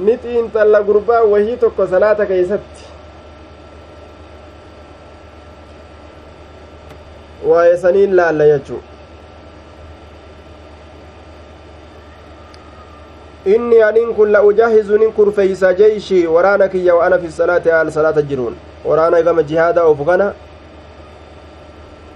[0.00, 2.84] نتي انت gurbaa wahii tokko salaata keeysatti
[7.50, 8.80] waa'ee saniin laalla jechuu
[13.54, 17.90] inni aniin kun la ujahizu nin kurfeeysa jeyshii waraana kiyya wa ana fi salaati haal
[17.90, 20.32] salaata jiruun waraana gama jihaada ofu kana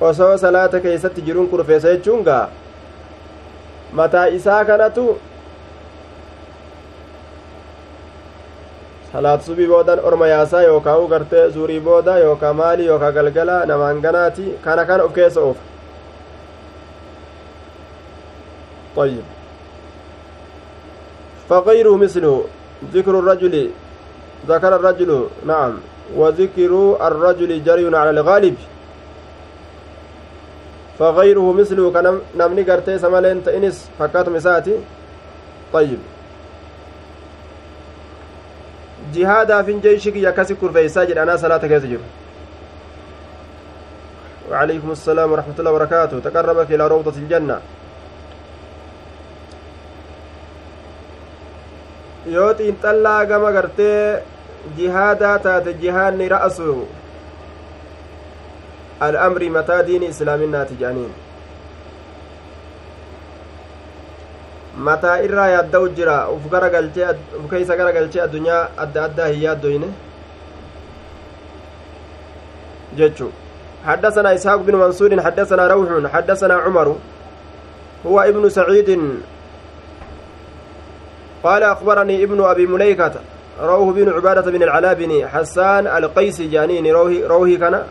[0.01, 2.49] osoo salaata keeysatti jiruun kurfeessa jechuun gaa
[3.93, 5.17] mataa isaa kanatu
[9.17, 14.01] salaat subii boodan orma yaasaa yookaa u gartee zuurii booda yookaa maali yookaa galgala namaan
[14.07, 15.65] ganaati kana kan of keessa oofa
[18.97, 19.25] طيب
[21.49, 22.45] فغيره مثله
[22.95, 23.71] ذكر الرجل
[24.49, 25.11] ذكر الرجل
[25.47, 25.73] نعم
[26.17, 26.73] وذكر
[27.09, 28.57] الرجل جري على الغالب
[30.99, 34.75] فغيره مثله كنم نمني قرتي سمالين تئنس فكات مساتي
[35.73, 36.01] طيب
[39.15, 42.07] jihaadaaf hin jeeshi kiyya akkasi kurfeeysaa jedhe anaa salaata keessa jiru
[44.51, 47.59] وعليكم السلام ورحمة الله وبركاته تقربك إلى روضة الجنة
[52.27, 54.23] xiinxallaa gama gartee
[54.77, 56.87] jihaadaa taate jihaanni ra'asu
[59.07, 61.13] al'amri mataa diini islaaminaati jedhaniin
[64.77, 66.29] mataa irraa yaadda'u jira.
[66.35, 67.09] Uf garagalchee
[67.39, 69.89] uf keeysa garagalchee addunyaa adda addaa hin yaaddoyne?
[72.97, 73.33] Jechu
[73.87, 76.97] حدثنا إسحاق بن منصور حدثنا روح حدثنا عمر
[78.07, 79.01] هو ابن سعيد
[81.45, 83.13] قال أخبرني ابن أبي مليكة
[83.63, 87.83] روه بن عبادة بن العلاء بن حسان القيسي جانين روهي, روهي كان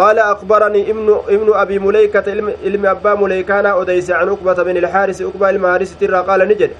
[0.00, 2.26] قال أخبرني ابن ابن أبي مليكة
[2.64, 6.70] علم أبا مليكانا أديس عن عقبة بن الحارس عقبة المهارس ترى قال نجد.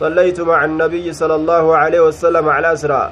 [0.00, 3.02] صليت مع النبي صلى الله عليه وسلم على أسرى.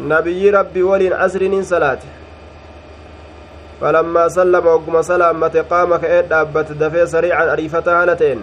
[0.00, 1.98] نبي ربي ولين عسر صلاة
[3.80, 8.40] فلما سلم وقم سلامة قام كأيد أبت دفي سريعا أريفتها لتين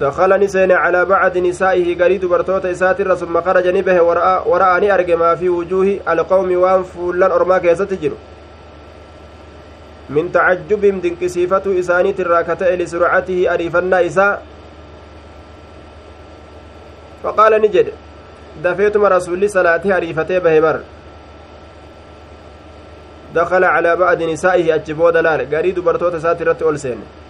[0.00, 5.34] دخلني سين على بعض نسائه قريد برتوت إساتر ثم خرج نبه ورأى ورأني أرجع ما
[5.34, 8.12] في وجوه القوم وان فلان أرما كيستجر
[10.10, 14.42] من تعجب دنكسيفة إساني تراكة لسرعته أريفنا إساء
[17.22, 17.92] فقال نجد
[18.64, 20.80] دفيتم رسول صلاته أريفتي بهمر.
[23.34, 27.23] دخل على بعض نسائه أجبود لال قريد برتوت إساتر أولسين.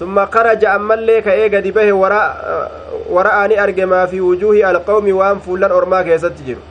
[0.00, 0.64] ثم خرج
[1.26, 6.62] ka'ee gadi bahe wara'aani arge maa fi wujuuhi alqawmi waan fuullan ormaa keessatti jiru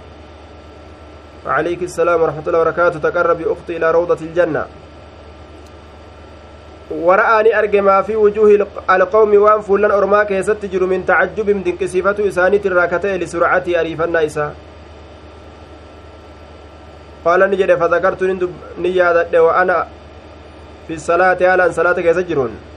[1.45, 2.99] وعليك السلام ورحمة الله وبركاته.
[2.99, 4.63] تقرب أختي إلى روضة الجنة.
[6.91, 12.17] ورآني أرجع ما في وجوه القوم وأن فلان أرما كيست جر من تعجب من كسيفة
[12.27, 14.53] إساني الراكتة لسرعة أريف النائسة
[17.25, 18.49] قال نجد فذكرت
[18.81, 19.87] نيادة وأنا
[20.87, 22.68] في الصلاة على صلاة كيست جرون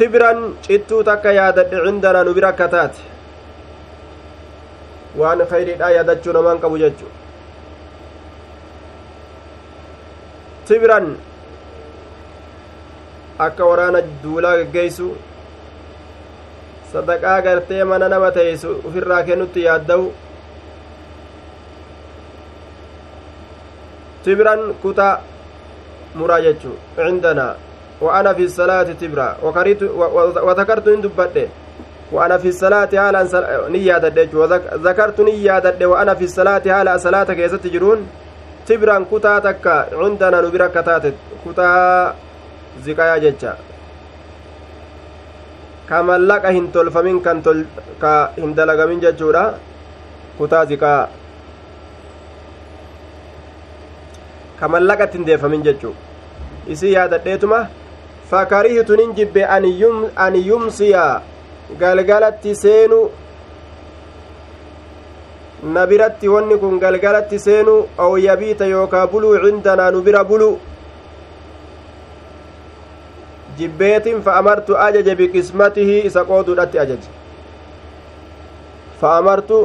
[0.00, 3.00] tibran cittuu takka yaadadhe cindanaa nu bira akka taate
[5.20, 7.08] waan khayriidhaa yaadachuu namaan qabu jechu
[10.70, 11.06] tibran
[13.48, 15.12] akka waraana duulaa geggeeysu
[16.92, 20.06] sadaqaa gartee mana nama teeysu ufirraa kennutti yaadda'u
[24.24, 25.14] tibran kutaa
[26.20, 27.54] muraa jechuu cindanaa
[28.00, 29.36] وأنا في الصلاة تبرا.
[30.46, 31.48] وذكرت إن دبته
[32.12, 33.22] وأنا في الصلاة حالا
[33.68, 38.06] نيادة وذكرت نيادة وأنا في الصلاة حالا صلاة كيست تجرون
[38.66, 41.04] تبرا كتا تكا عندنا نبرا كتات
[41.44, 41.68] كتا
[42.84, 43.54] زكايا جتشا
[45.90, 47.42] kamallaqa hin tolfamin kan
[47.98, 49.42] ka hin dalagamin jechuudha
[50.38, 51.10] kutaa zikaa
[54.60, 55.94] kamallaqatti hin deefamin jechuu
[56.74, 57.58] isii yaadadheetuma
[58.30, 61.22] fakarihtu nin jibbe an yumsiya
[61.78, 63.10] galgalatti seenu
[65.62, 70.50] na biratti wanni kun galgalatti seenu aw yabiita yookaa buluu cindanaa nu bira bulu
[73.58, 77.08] jibbeetin fa amartu ajaje biqismatihi isa qooduudhatti ajaje
[79.00, 79.60] fa amartu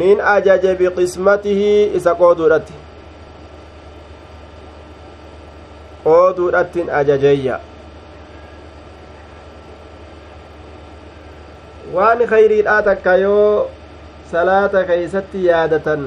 [0.00, 1.70] nin ajaje biqismatihi
[2.00, 2.85] isa qooduudhatti
[6.06, 7.56] qooduudhattin ajajeeyya
[11.94, 13.70] waan kayriidhaa takka yoo
[14.32, 16.02] salaata keeysatti yaadatan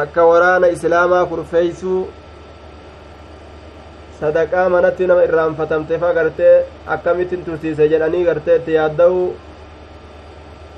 [0.00, 2.00] akka waraana islaamaa kurfeeysuu
[4.20, 6.56] sadaqaa manatti nama irraanfatamtefa gartee
[6.96, 9.22] akkamittin tursiise jedhanii gartee itti yaadda'u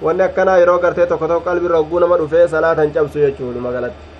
[0.06, 4.11] wanni akkanaa yeroo gartee tokko tokko qalbirra hogguu nama dhufee salaatan cabsu jechuudha magalatti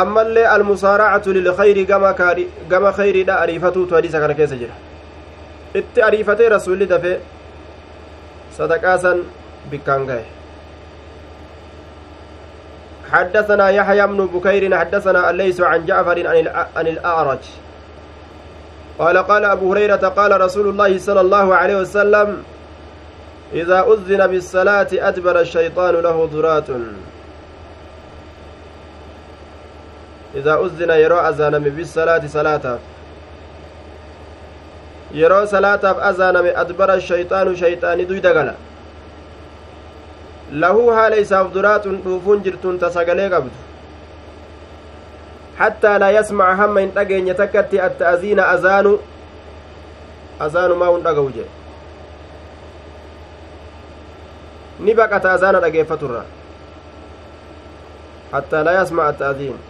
[0.00, 1.84] ammallee almusaaracatu lilkayri
[2.72, 4.74] gama kayriidha ariifatuutu hadiisa kana keessa jira
[5.80, 7.12] itti ariifatee rasulli dafe
[8.58, 9.26] sadaqaasan
[9.70, 10.24] bikkaan gahe
[13.12, 16.26] حدثنا يحيى بن بكير حدثنا الليث عن جعفر
[16.76, 17.44] عن الأعرج
[18.98, 22.42] قال قال أبو هريرة قال رسول الله صلى الله عليه وسلم
[23.52, 26.68] إذا أذن بالصلاة أدبر الشيطان له ذرات
[30.34, 32.78] إذا أذن يرو أذانم بالصلاة صلاة
[37.00, 38.54] shayxaanu shayxaani duyda gala
[40.52, 43.56] lahuu haala isaaf duraatun dhuufuun jirtun ta sagalee qabdu
[45.58, 48.92] hattaa laa yasmaca hamma hin dhageenye takkatti atta'aziina azaanu
[50.46, 51.50] azaanumaa hun dhaga'u jedhe
[54.80, 56.24] ni baqata azaana dhageeffaturra
[58.32, 59.60] hattaa laa yasmaca atta'aziin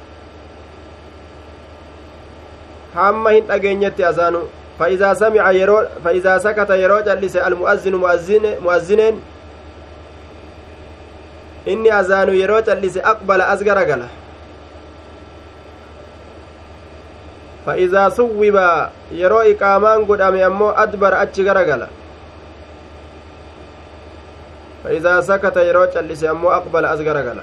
[2.95, 4.43] hamma hin dhageenyetti azaanu
[4.79, 9.21] فإذا سمع يرو فإذا سكت يرو جلس المؤذن مؤذن مؤذنين
[11.69, 14.03] إني أذان يرو جلس أقبل أزغر قال
[17.67, 18.43] فإذا صوب
[19.13, 21.87] يرو إقامان قدام أمو أدبر أتشغر قال
[24.85, 27.39] فإذا سكت يرو جلس أمو أقبل أزغر قال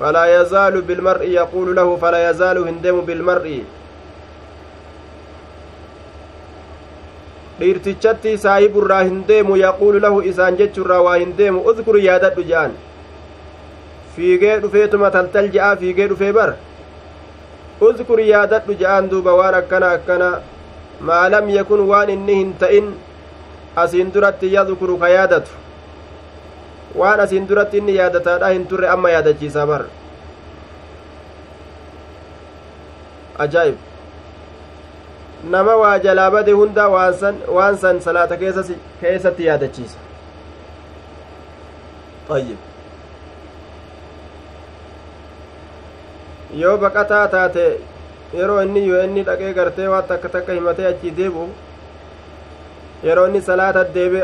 [0.00, 3.62] فلا يزال بالمرء يقول له فلا يزال هندم بالمرء
[7.60, 12.76] dhiirtichatti saahiburraa hin deemu yaquulu lahu isaan jechurraa waa hin deemu udkur yaadadhu je'an
[14.16, 16.46] fiigee dhufeetuma taltal je'aa fiigee dhufee bar
[17.88, 20.28] udkur yaadadhu je'an duuba waan akkana akkana
[21.10, 22.94] maa lam yakun waan inni hin ta'in
[23.84, 25.50] asiin duratti yadkuru ka yaadatu
[26.94, 29.82] waan asiin duratti inni yaadataadha hin turre amma yaadachiisa bar
[33.46, 33.76] ajaa'ib
[35.56, 36.88] nama waa jalaa bade hunda
[37.58, 39.98] waan san salaata keessatti yaadachiisa
[42.38, 42.58] ayyib
[46.62, 47.64] yoo baqataa taate
[48.40, 51.48] yeroo inni yoo inni dhaqee gartee waan takka takka himatee achii deebu
[53.06, 54.20] yeroo inni salaata deebe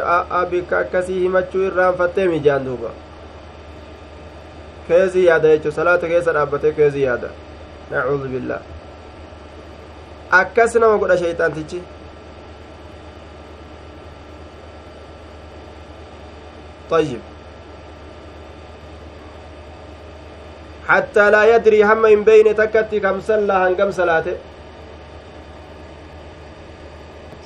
[0.51, 2.91] bikka akkasii himachuu irraanfattee mijaan duuba
[4.89, 7.29] keezii yaada jechuu salaata keessa dhaabbatee keezii yaada
[7.91, 8.61] nacuudu billah
[10.41, 11.83] akkas nama godha shayxaantichi
[16.91, 17.21] طيب
[20.89, 24.37] حتى لا يدري هم من بين تكتي كم صلى هنقم صلاته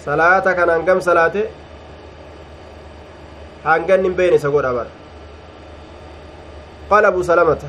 [0.08, 1.44] صلاة كان هنقم صلاته
[3.66, 4.86] هنقن من بين سقول أبر
[6.90, 7.62] قال أبو سلمة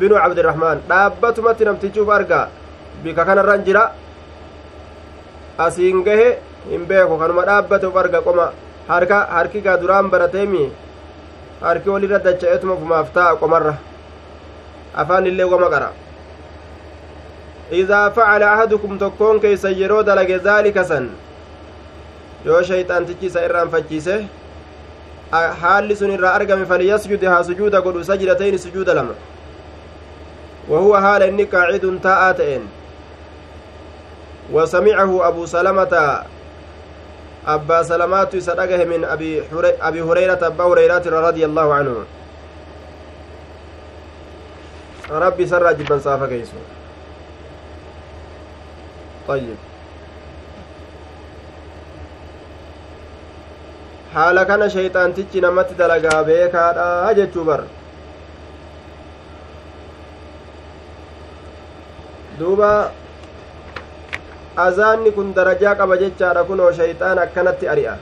[0.00, 2.48] بن عبد الرحمن dhaabbatumatti namtichuuf argaa
[3.04, 3.84] bika kanarran jira
[5.66, 6.28] asiin gahe
[6.70, 8.46] hin beeku kanuma dhaabbate uf arga qoma
[8.88, 10.64] harka harki gaa duraan barateemi
[11.66, 13.74] harki walirra dacha'eetuma ufumaaf taa'a qomarra
[15.02, 15.88] afaan illee goma qara
[17.70, 21.10] idaa facala ahadukum tokkoon keeysan yeroo dalage zaalika san
[22.44, 24.26] yoo shayxaantichi isa irraanfachiise
[25.60, 29.14] haalli sun irraa argame falyasjud haa sujuuda godhu sajdatayni sujuuda lama
[30.68, 32.68] wahuwa haala inni qaacidun taa'aa ta'een
[34.52, 36.24] وسمعه أبو سلمة
[37.46, 41.94] أبا سلمات سدقه من أبي, هريرة أبا هريرة رضي الله عنه
[45.10, 46.56] ربي سر جبا صافا كيسو
[49.28, 49.56] طيب
[54.14, 57.60] haala kana shayxaantichi namatti dalagaa beekaadha jechuu bar
[62.38, 62.70] duuba
[64.66, 67.94] azaanni kun darajaa qaba jechaadha kunoo shayxaan akkanatti ari'a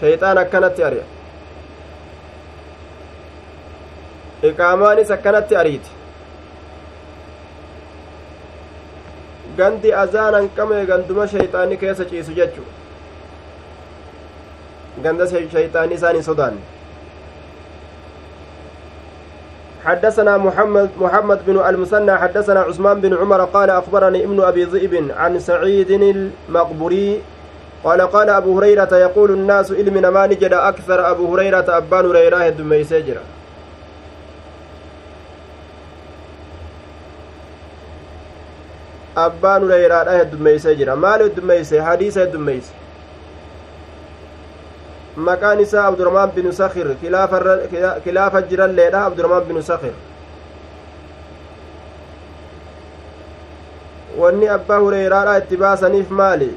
[0.00, 1.06] shayxaan akkanatti ari'a
[4.50, 5.90] iqaamaanis akkanatti ariiti
[9.56, 12.62] gandi azaanan qame ganduma shayxaanni keessa ciisu jechu.
[15.02, 16.62] Ganda shayxaanni isaan hin sodaanne.
[19.82, 25.38] حدثنا محمد محمد بن المثنى حدثنا عثمان بن عمر قال أخبرني ابن أبي ذئب عن
[25.40, 27.20] سعيد المقبري
[27.84, 32.84] قال قال أبو هريرة يقول الناس علم ما نجد أكثر أبو هريرة أبان هريره الدمي
[39.16, 42.72] abbaan hureyraadha heddummeeysee jira maal heddummeeyse hadiisa heddummeeyse
[45.16, 46.94] maqaan isaa abdurahmaan binu sakir
[48.04, 49.92] kilaafa jiralleedha abdurahmaan binu sakir
[54.18, 56.50] wanni abbaa hureyraadha itti baasaniif maali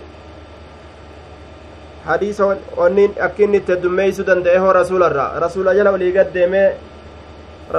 [2.06, 6.68] hadiisa wanni akkinni itti heddummeeysuu danda'e hoo rasuularra rasuula jala walii gaddeemee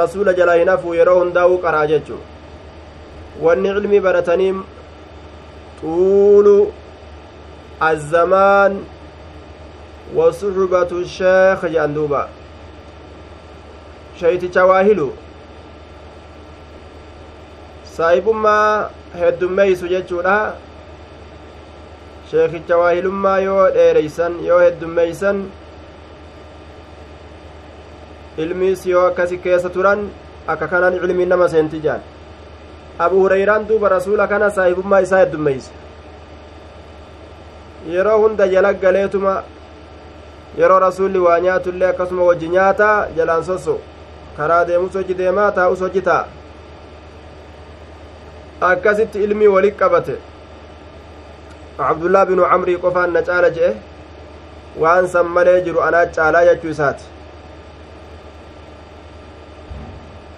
[0.01, 2.21] rasuula jala hin hafuu yeroo hundaa'uu qaraa jechuu
[3.45, 4.55] wanni cilmii baratanii
[5.81, 6.57] xuulu
[7.91, 8.73] azzamaan
[10.19, 12.23] wasuxbatu sheekh jedhan duuba
[14.21, 15.09] shayticha waahilu
[17.97, 20.39] saahibummaa heddummeeysu jechuudha
[22.31, 25.45] sheekicha waahilummaa yoo dheereysan yoo heddummeeysan
[28.45, 30.09] ilmiis yoo akkasi keessa turan
[30.55, 32.03] akka kanaan ilmiin nama seenti jaan
[32.99, 35.71] abu hureyraan duuba rasuula kana saahibummaa isaa heddummeeyse
[37.95, 39.35] yeroo hunda jala galeetuma
[40.61, 43.75] yeroo rasuulli waa nyaatullee akkasuma wajji nyaataa jalaan sosso
[44.37, 46.27] karaa deemus hojii deemaa taa'us hojii taa'a
[48.71, 50.17] akkasitti ilmii walit qabate
[51.91, 53.71] abdullaa binu camrii qofaan na caala je'e
[54.85, 57.05] waan san malee jiru anaa caalaa jechuu isaati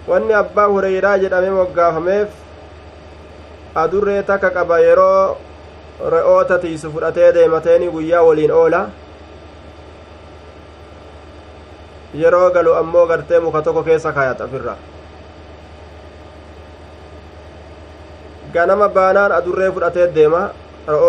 [0.07, 2.29] wanni abbaa hureyraa jedhame moggaafameef
[3.75, 5.37] adurree takka qaba yeroo
[6.11, 8.89] re'oota tiisu fudhatee deemateeni guyyaa waliin oola.
[12.13, 14.75] Yeroo galu ammoo gartee muka tokko keessa kaayata ofirra.
[18.53, 20.49] Ganama baanaan adurree fudhatee deema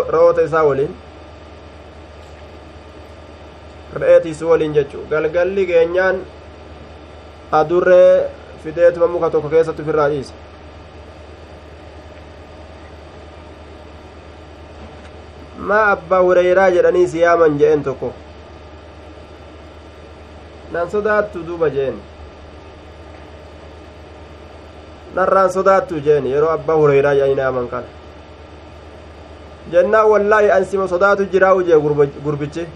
[0.08, 0.96] ro'oota isaa waliin.
[4.00, 6.20] Re'eetiisi waliin jechuu galgalli geenyaan
[7.52, 8.30] adurree
[8.64, 10.34] fideetuma muka tokko keessatti ofirraa dhiisa
[15.68, 18.12] maa abbaa hureyraa jedhanii si yaaman je'en tokko
[20.72, 21.96] nan sodaattu duuba jeen
[25.14, 27.88] narraan sodaattu jeen yeroo abbaa hureyraa jedhanii yaaman kana
[29.72, 31.78] jennaan wallaahi ansima sodaatu jiraa ujee
[32.24, 32.66] gurbichi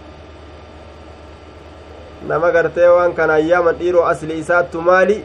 [2.27, 5.17] nama gartee waan kana ayyaaman dhiiroo asli isaattu maali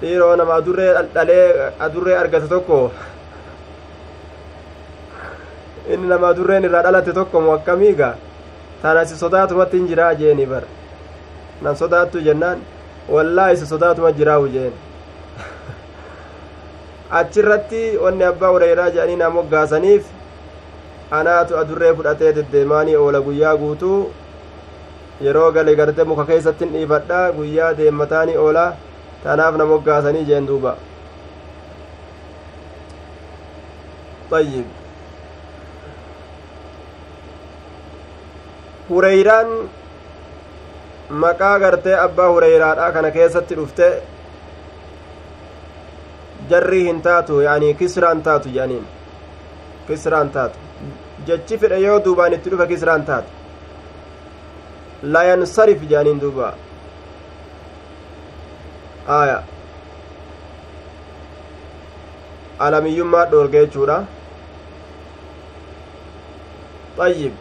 [0.00, 2.78] dhiiroo nama adurree dhalee adurree argate tokko
[5.92, 8.10] inni nama adurreen irraa dhalate tokko mu akkamiiga
[8.82, 10.62] tanasi sodaatumatti hin jiraa jeeni bar
[11.62, 12.58] nan sodaattu jennaan
[13.16, 14.72] wallaa isa sodaatuma jiraawu jeen
[17.20, 20.04] achirratti wanni abbaa hureyraa jedhanii na moggaasaniif
[21.20, 24.00] anaatu adurree fudhatee deddeemaanii oola guyyaa guutuu
[25.26, 28.68] yeroo gale garte muka keessattin dhiifadha guyyaa deemmataanii oolaa
[29.24, 30.76] tanaaf na moggaasanii jeen duuba
[34.30, 34.64] طيب
[38.90, 39.48] hureeyraan
[41.24, 43.88] maqaa gartee abbaa hureyraadha kana keessatti dhufte
[46.52, 48.86] jarrii hin taatu yaanii kisraan taatu jedhaniin
[49.88, 50.58] kisraan taatu
[51.30, 53.30] jechi fedhe yoo duubaan itti dhufe kisraan taatu
[55.16, 56.52] la yansarif jedhaniin duuba
[59.18, 59.42] aya
[62.68, 63.98] alamiyyummaa dhoorge jechuudha
[67.08, 67.34] ayyib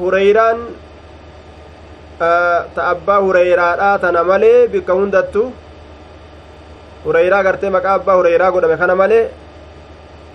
[0.00, 0.58] hureyraan
[2.74, 5.42] ta abbaa hureyraadha tana malee bikka hundattu
[7.04, 9.24] hureyraa gartee maqaa abbaa hureyraa godhame kana malee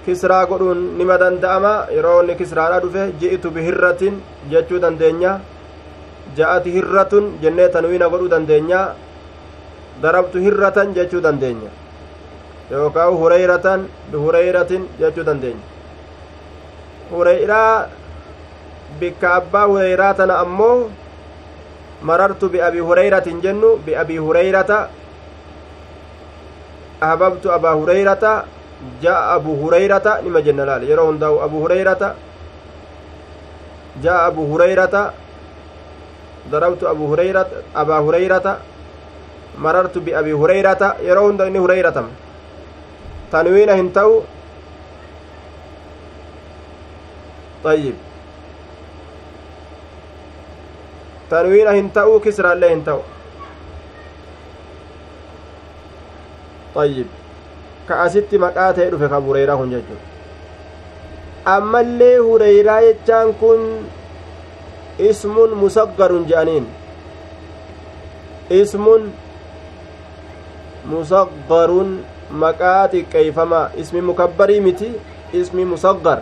[0.05, 4.15] kisraa godhuun nima danda'ama yeroo inni kisraadha dhufe ji'itu bihirratin
[4.51, 5.31] jechuu dandeenya
[6.37, 8.81] ja'ati hirratun jennee tanwiina godhuu dandeenya
[10.03, 11.71] darabtu hirratan jechuu dandeenya
[12.71, 13.79] yookaan hureyratan
[14.11, 15.65] bihureyratin jechuu dandeenya
[17.11, 17.73] hureyraa
[18.97, 20.89] hureyraa tana ammoo
[22.01, 24.89] marartu biabii hureyratin jennu biabii hureyrata
[27.01, 28.45] ahbabtu abaa hureyrata
[29.01, 32.15] jaa abu hureyrata nima jenna laal yeroo hundaa'u abu hureyrata
[34.03, 35.13] jaa abu hureyrata
[36.51, 38.57] darabtu abu hureyrata abaa hureyrata
[39.57, 42.09] marartu biabii hureyrata yeroo hunda inni hureyratama
[43.31, 44.23] tanwiina hin ta'u
[47.63, 47.95] طيب
[51.29, 53.01] tanwiina hin ta'u kisraallee hin ta'u
[56.83, 57.09] ayyib
[57.87, 60.05] ka asitti maqaa ta'e dhufe kan hureyraa kun jechuudha
[61.55, 63.65] ammallee hureyraa jechaan kun
[65.09, 66.65] ismun musaggarun je'aniin
[68.61, 69.11] ismun
[70.93, 71.91] musaggarun
[72.43, 74.89] maqaa xiqqeeyfamaa ismi mukabbarii miti
[75.41, 76.19] ismi musaggar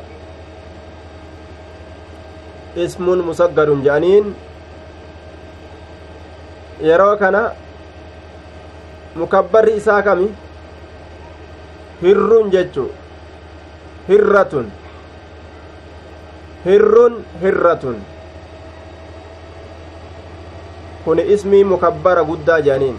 [2.86, 4.36] ismun musaggarun je'aniin
[6.82, 7.42] yeroo kana
[9.16, 10.28] mukabbarri isaa kami
[12.02, 12.86] hirrun jechu
[14.08, 14.70] hirratun
[16.66, 17.98] hirrun hirratun
[21.06, 22.98] kun ismii mukabbara guddaa jedhaniin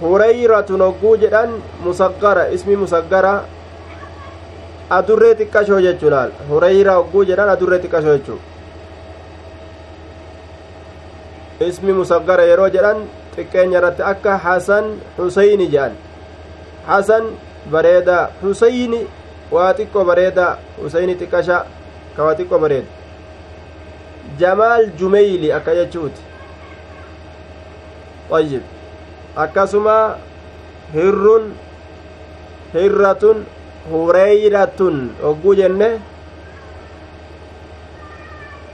[0.00, 1.50] hureyratun hogguu jedhan
[1.84, 3.32] musaggara ismii musaggara
[4.98, 8.38] adurree xiqqashoo jechuu laal hureyra hogguu jedhan adurree xiqqashoo jechuu
[11.68, 12.98] ismi musaggara yeroo jedhan
[13.36, 14.86] xiqqeenya irratti akka hasan
[15.18, 15.92] huseyni jedhan
[16.86, 17.24] hasan
[17.72, 19.00] bareedaa huseyni
[19.54, 20.52] waa xiqqoo bareedaa
[20.82, 21.56] huseyni xiqqasha
[22.16, 22.88] ka waa xiqqoo bareeda
[24.40, 26.22] jamaal jumeyli akka jechuuti
[28.38, 28.62] ayyib
[29.44, 29.96] akkasuma
[30.94, 31.44] hirrun
[32.74, 33.44] hirratun
[33.90, 35.90] hureyratun hogguu jenne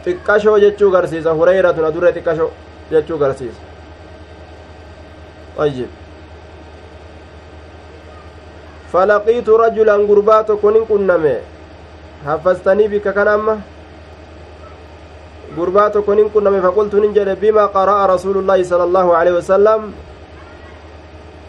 [0.05, 2.51] xiqqashoo jechuu garsiisa hureyratun adurree xiqqashoo
[2.91, 3.63] jechuu garsiisa
[5.65, 5.91] ayyib
[8.93, 11.35] falaqiitu rajulan gurbaa tokko nin qunname
[12.27, 13.57] haffastanii bikka kan amma
[15.57, 19.91] gurbaa tokko nin qunname faqultu nin jedhe bima qara'a rasuulullaahi sala allaahu aleyhi wasalam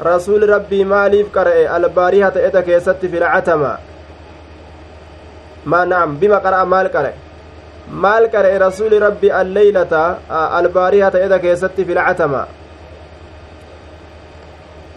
[0.10, 3.78] rasuuli rabbii maaliif qara'e albaarihata eta keessatti filcatama
[5.66, 7.27] maa na'am bima qara'a maal qara'e
[7.92, 10.20] maal qara'e rasuuli rabbi alleeylata
[10.60, 12.48] albaarihata eda keessatti filcatama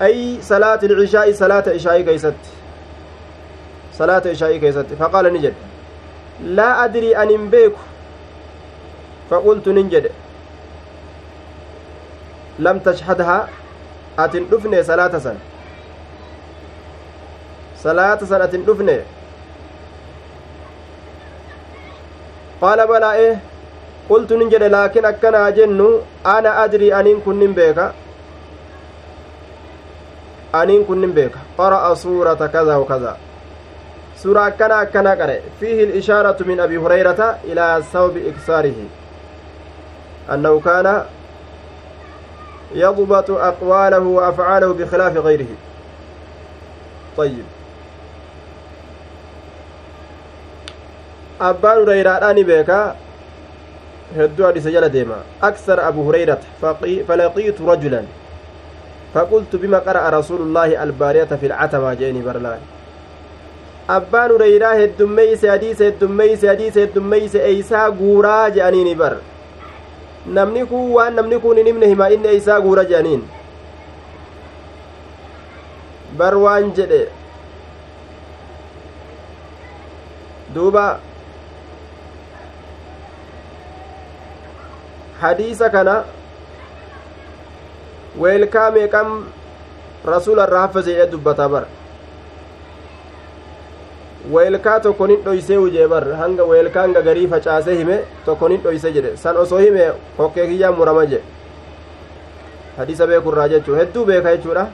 [0.01, 2.51] ay salaati ilcishaa'i salaata ishaa'ii keeysatti
[3.99, 7.81] salaata ishaa'ii keessatti faqaala ni jedhe laa adrii an hin beeku
[9.31, 10.11] faqultu nin jedhe
[12.59, 13.41] lam tashhadhaa
[14.17, 15.39] atin dhufne salaata san
[17.83, 18.97] salaata san atin dhufne
[22.61, 23.29] qaala balaa e
[24.09, 25.89] qultu nin jedhe laakin akkanaa jennu
[26.35, 27.93] ana adrii aniin kun nin beeka
[30.61, 33.17] aniin kun nin beeka qara'a suurata kaza wakaza
[34.23, 38.87] suura akkana akkana qare fiihi ilishaaratu min abi hurayrata ilaa sababi iksaarihi
[40.29, 40.95] annahu kaana
[42.75, 45.47] يضبط أقواله وأفعاله بخلاف غيره
[47.17, 47.45] طيب
[51.49, 52.79] abbaan hureyraadhaa ni beeka
[54.17, 55.19] hedduu hadisa jala deema
[55.49, 56.47] aksar abu hurayrata
[57.09, 58.07] falaqiitu rajulan
[59.15, 62.61] فقلت بما قرأ رسول الله البارية في العتمة جيني برلان
[63.97, 69.17] abbaan hureyraa heddummeeyse hadiisa heddummeeyse hadiisa heddummeeyse eeysaa guuraa je'aniini bar
[70.37, 73.23] namni kun waan namni kun hin himne himaa inni eeysaa guura je'aniin
[76.19, 77.03] bar waan jedhe
[80.55, 80.87] duuba
[85.21, 85.95] hadiisa kana
[88.23, 89.09] weelkaa meeqam
[90.13, 91.69] rasuula irraa haffase jedhe dubbataa bara
[94.35, 99.37] weelkaa tokkonin dhoysee ujee bar hanga weelkaa hanga garii facaasee hime tokkonin dhoyse jedhe san
[99.45, 101.25] osoo hime kokkee kiyyaan murama jedhe
[102.79, 104.67] hadiisa beekurraa jechuu hedduu beeka jechuudha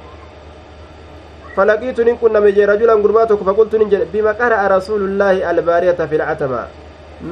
[1.57, 6.19] falaqiitu nin qunname jee rajulan gurbaa tokko faqultu nin jedhe bima qara'a rasuulullaahi albaariyata fi
[6.23, 6.67] lcatama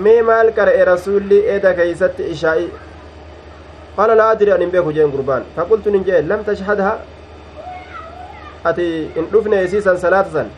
[0.04, 2.30] mee maal qara'e rasuulli eda keeysatti
[3.96, 6.92] qaala laa adri an hin beeku jeen gurbaan faqultu nin jee lam tashhadha
[8.70, 8.86] ati
[9.16, 10.48] hin dhufne isiisan salaata san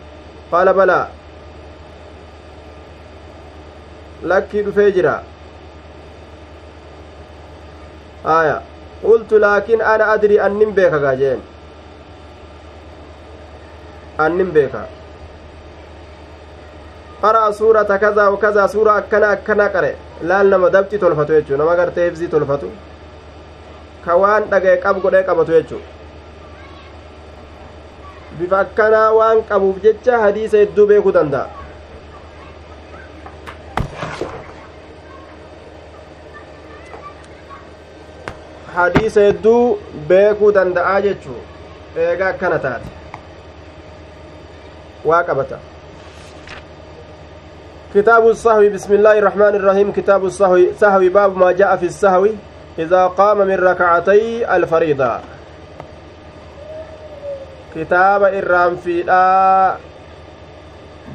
[0.50, 1.04] qaala balaa
[4.32, 5.14] lakkii dhufee jira
[8.38, 8.56] aya
[9.02, 11.40] qultu laakin ana adri annin beeka gaa jeen
[14.26, 14.82] annin beeka
[17.22, 19.92] qara'a suurata kazaa wa kazaa suura akkana akkana qare
[20.30, 22.70] laal nama dabxi tolfatu jechuu nama gartee hifzii tolfatu
[24.06, 25.82] ka waan dhagaye qab godhee qabatu jechuu
[28.38, 31.46] bifa akkanaa waan qabuuf jecha hadiisa hedduu beekuu danda'a
[38.76, 39.62] hadiisa hedduu
[40.08, 41.40] beekuu danda'aa jechuu
[42.08, 42.90] eegaa akkana taate
[45.04, 45.58] waa qabata
[48.68, 52.26] بسم الله الرحمن الرحيم كتاب السهو سهو باب ما جاء في السهو
[52.78, 55.18] إذا قام من ركعتي الفريضة.
[57.74, 59.02] كتاب irraanfii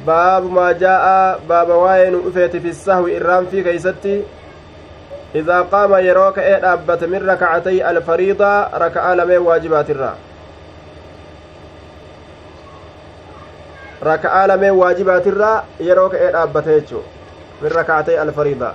[0.06, 4.22] باب ما جاء باب waa'een dhufte في السهو irraanfii keessatti.
[5.34, 10.14] إذا قام يروك إيه أبت من ركعتي الفريضة ركعة لمن واجبات الرا.
[14.02, 16.94] ركعة لمن واجبات الرا يروك إيه أبت
[17.62, 18.72] من ركعتي الفريضة.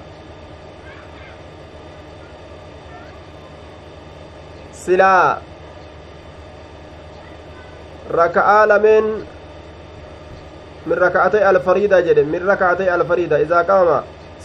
[4.88, 5.44] Silaa
[8.20, 9.08] raka'aa lameen
[10.88, 13.98] min raka'atay alfariida jedhe min raka'atay alfariida idaa qabama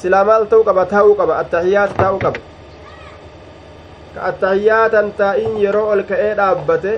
[0.03, 2.40] silaa maal ta'uu qaba taa'uu qaba attahiyaat taa'uu qaba
[4.14, 6.93] ka attahiyaatan taa'in yeroo ol ka'ee dhaabbate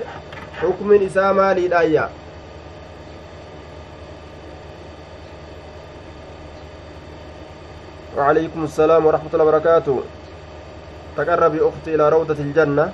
[0.65, 2.05] hukmin isaa maaliidhaayya
[8.15, 9.95] وعليكم السلام ورحمة الله وبركاته
[11.17, 12.85] تقربي أختي إلى روضة الجنة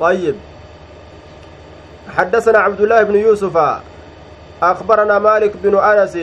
[0.00, 0.34] طيب.
[2.16, 3.56] حدثنا عبد الله بن يوسف
[4.62, 6.16] أخبرنا مالك بن أنس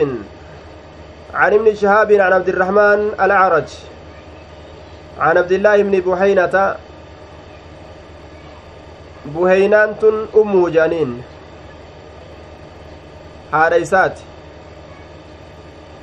[1.34, 3.68] عن ابن شهاب عن عبد الرحمن الأعرج
[5.20, 6.74] عن عبد الله بن بحينة
[9.26, 9.94] بهينان
[10.36, 11.22] أم جانين
[13.52, 14.18] هاريسات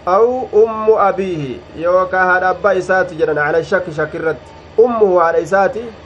[0.08, 4.38] أو أم أبيه يوكا هذا أبا إسات جرنا على الشك شكرت.
[4.80, 6.05] أمه هاريسات يوكا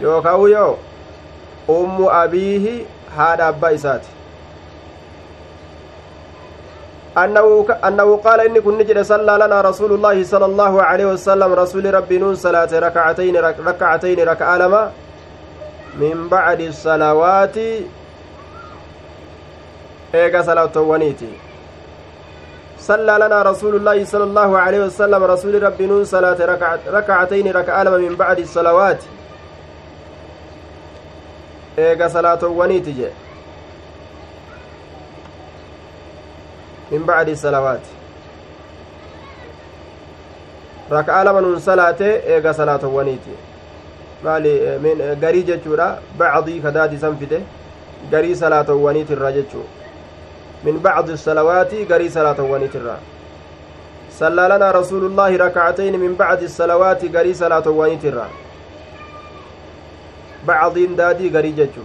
[0.00, 0.76] يو
[1.70, 2.84] أم أبيه
[3.16, 4.02] هذا أبا إسات
[7.18, 11.94] أنه أنه قال إني كن نجد صلى لنا رسول الله صلى الله عليه وسلم رسول
[11.94, 14.90] ربي نون صلاة ركعتين ركعتين ركعة لما
[16.00, 17.56] من بعد الصلوات
[20.14, 21.32] إيجا صلاة ونيتي
[22.78, 27.82] صلى لنا رسول الله صلى الله عليه وسلم رسول ربي نون صلاة ركعت ركعتين ركع
[27.82, 29.00] من بعد الصلوات
[31.78, 33.10] إيجا صلاة ونيتي
[36.92, 37.80] من بعد الصلوات
[40.90, 43.32] raka'aa lama nuun salaate eega salaatawwaniiti
[44.24, 44.52] maali
[44.84, 47.40] min garii jechuudha bacdii kadaati san fide
[48.12, 49.64] garii salaatawwaniitirra jechuu
[50.64, 52.98] min bacdi salawaati garii salaatawwaniitirra
[54.16, 57.68] صلى لنا رسول الله ركعتين من بعد الصلوات غري صلاة
[60.46, 61.82] وانيترا بعضين دادي غري ججو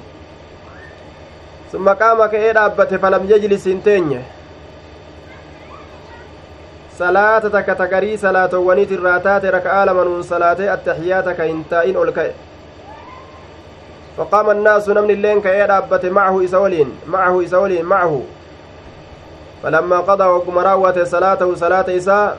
[1.71, 4.23] ثم قام كأي دابته فلم يجلس انتين
[6.91, 12.35] salaata takka tagarii salaatowwaniit irraa taate raka'aa lamanuun salaatee attaxiyaata ka hin taa'in ol ka'e
[14.17, 18.21] faqaama annaasu namni illeen ka'ee dhaabbate macahu isa waliin macahu isa waliin macahu
[19.63, 22.37] falammaa qadaa wagguma raawwate salaatahu salaata isaa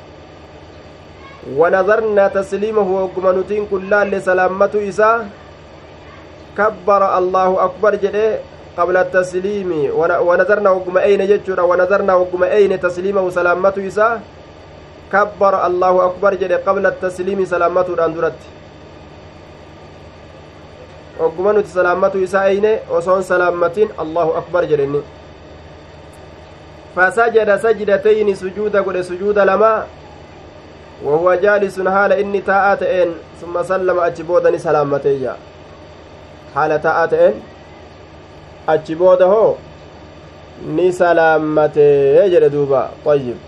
[1.59, 5.27] ونظرنا تسليمه وقم نتين كلال لسلامة إساء
[6.59, 8.39] كبر الله أكبر جده
[8.79, 9.71] قبل التسليم
[10.27, 14.21] ونظرنا وقم أين جتشر ونظرنا وقم أين تسليمه سلامة إساء
[15.13, 18.41] كبر الله أكبر جل قبل التسليم سلامته دان درت
[21.21, 25.03] ogguma nuti salaammatu isaa eyne osoon salaammatin allahu akbar jedhenni
[26.95, 29.85] fasajada sajdatayni sujuuda godhe sujuuda lama
[31.05, 35.37] wahuwa jaalisun haala inni taa'aa ta'een summa sallama achi booda ni salaammateeyya
[36.55, 37.37] haala taa'aa ta'een
[38.75, 39.51] achi booda hoo
[40.77, 42.81] ni salaammatee jedhe duuba
[43.15, 43.39] ayyib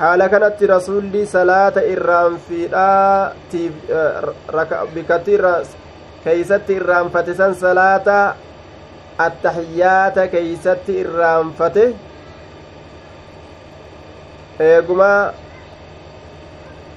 [0.00, 3.74] haala kanatti rasulli salaata irraanfiidhaatiif
[4.94, 5.34] bikatti
[6.24, 8.18] keeysatti irraanfate san salaata
[9.26, 11.84] attaxiyyaata keeysatti irraanfate
[14.68, 15.10] eeguma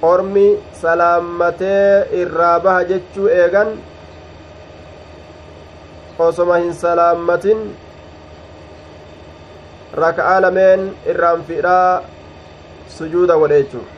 [0.02, 0.46] ormi
[0.82, 3.68] salaammatee irraa baha jechuu eegan
[6.26, 7.60] osoma hin salaammatin
[10.04, 12.02] raka'aa lameen irraanfiidhaa
[12.98, 13.90] sujuuda godhe jechuun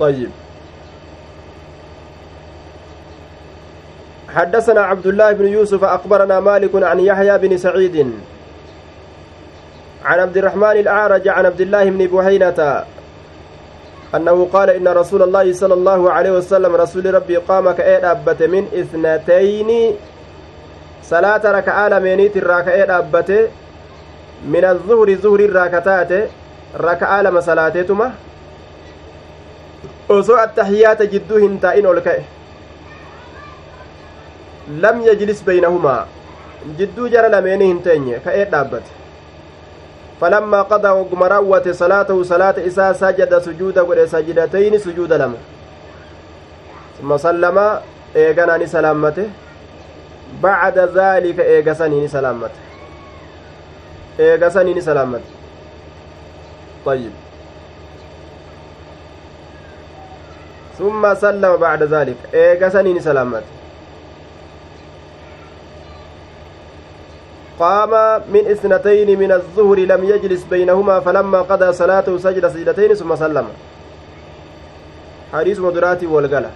[0.00, 0.30] طيب
[4.28, 8.12] حدثنا عبد الله بن يوسف أخبرنا مالك عن يحيى بن سعيد
[10.04, 12.84] عن عبد الرحمن الأعرج عن عبد الله بن بحينة
[14.14, 18.66] أنه قال إن رسول الله صلى الله عليه وسلم رسول ربي قام كأيد أبت من
[21.52, 23.50] raka'aa lameeniit irraa ka'ee dhaabbate
[24.54, 26.18] min azuhuri zuhuri irraa kataate
[26.74, 28.10] raka'aa lama salaateetuma
[30.08, 32.26] osoo attahiyaata jidduu hin taa'in ol ka'e
[34.82, 36.06] lam yajlis beynahumaa
[36.78, 38.22] jidduu jara lameenii hin teenye
[40.20, 45.36] wagguma raawwate salaatahu salaata isaa sajada sujuuda godhe sajidatayni sujuuda lama
[46.98, 47.80] summa sallama
[48.14, 49.26] eeganaa ni salaammate
[50.42, 52.50] بعد ذلك إيغساني سلامت
[54.20, 55.20] إيغساني سلامت
[56.86, 57.10] طيب
[60.78, 63.42] ثم سلم بعد ذلك إيغساني سلامت
[67.58, 67.90] قام
[68.32, 73.48] من اثنتين من الظهر لم يجلس بينهما فلما قضى صلاته سجد سجدتين ثم سلم
[75.32, 76.50] حديث مدراتي والقلة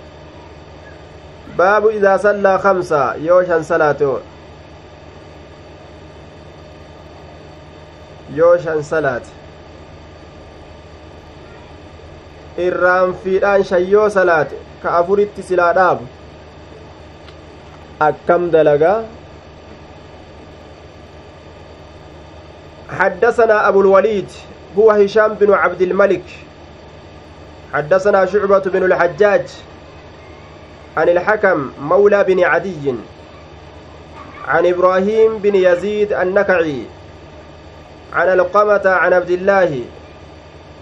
[2.22, 4.04] sallaa kamsa yoo shan salaate
[8.38, 9.30] yoo shan salaate
[12.66, 16.06] irraanfiidhaan shan yoo salaate ka afuritti silaa dhaabu
[18.08, 18.98] akkam dalagaa
[22.98, 24.28] حدثنا أبو الوليد
[24.78, 26.22] هو هشام بن عبد الملك.
[27.74, 29.46] حدثنا شعبة بن الحجاج
[30.96, 32.94] عن الحكم مولى بن عدي
[34.48, 36.82] عن إبراهيم بن يزيد النكعي
[38.12, 39.84] عن القمة عن عبد الله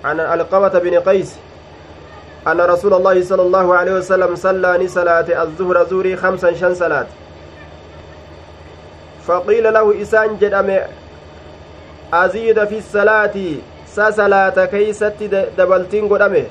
[0.04, 1.36] عن القمة بن قيس
[2.46, 7.06] أن رسول الله صلى الله عليه وسلم صلى صلاة الظهر زوري خمسا شن صلاة
[9.26, 10.38] فقيل له إسان
[12.12, 13.34] جدأم أزيد في الصلاة
[13.86, 15.22] سصلاة كيست
[15.58, 16.44] دبلتين قدمه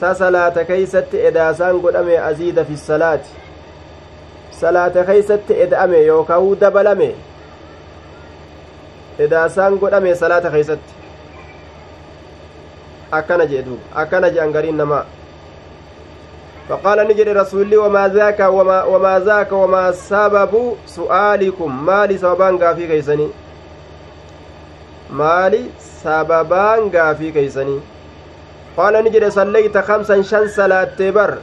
[0.00, 3.30] sa salaata keeysatti edaasaan godhame aziida fi salaati
[4.50, 7.14] salaata keeysatti eda'ame yookaan dabalame
[9.18, 10.94] edaasaan godhame salaata keeysatti
[13.10, 15.04] akkana jee duuba akkana je'an gariin namaa
[16.68, 23.28] فقال نجري رسولي وما ذاك وما, وما ذاك وما سبب سؤالكم مالي سببان غافي كيسني
[25.10, 25.64] مالي
[26.04, 27.80] سببان غافي كيسني
[28.76, 31.38] قال نجري صليت خمسا شن صلاة بر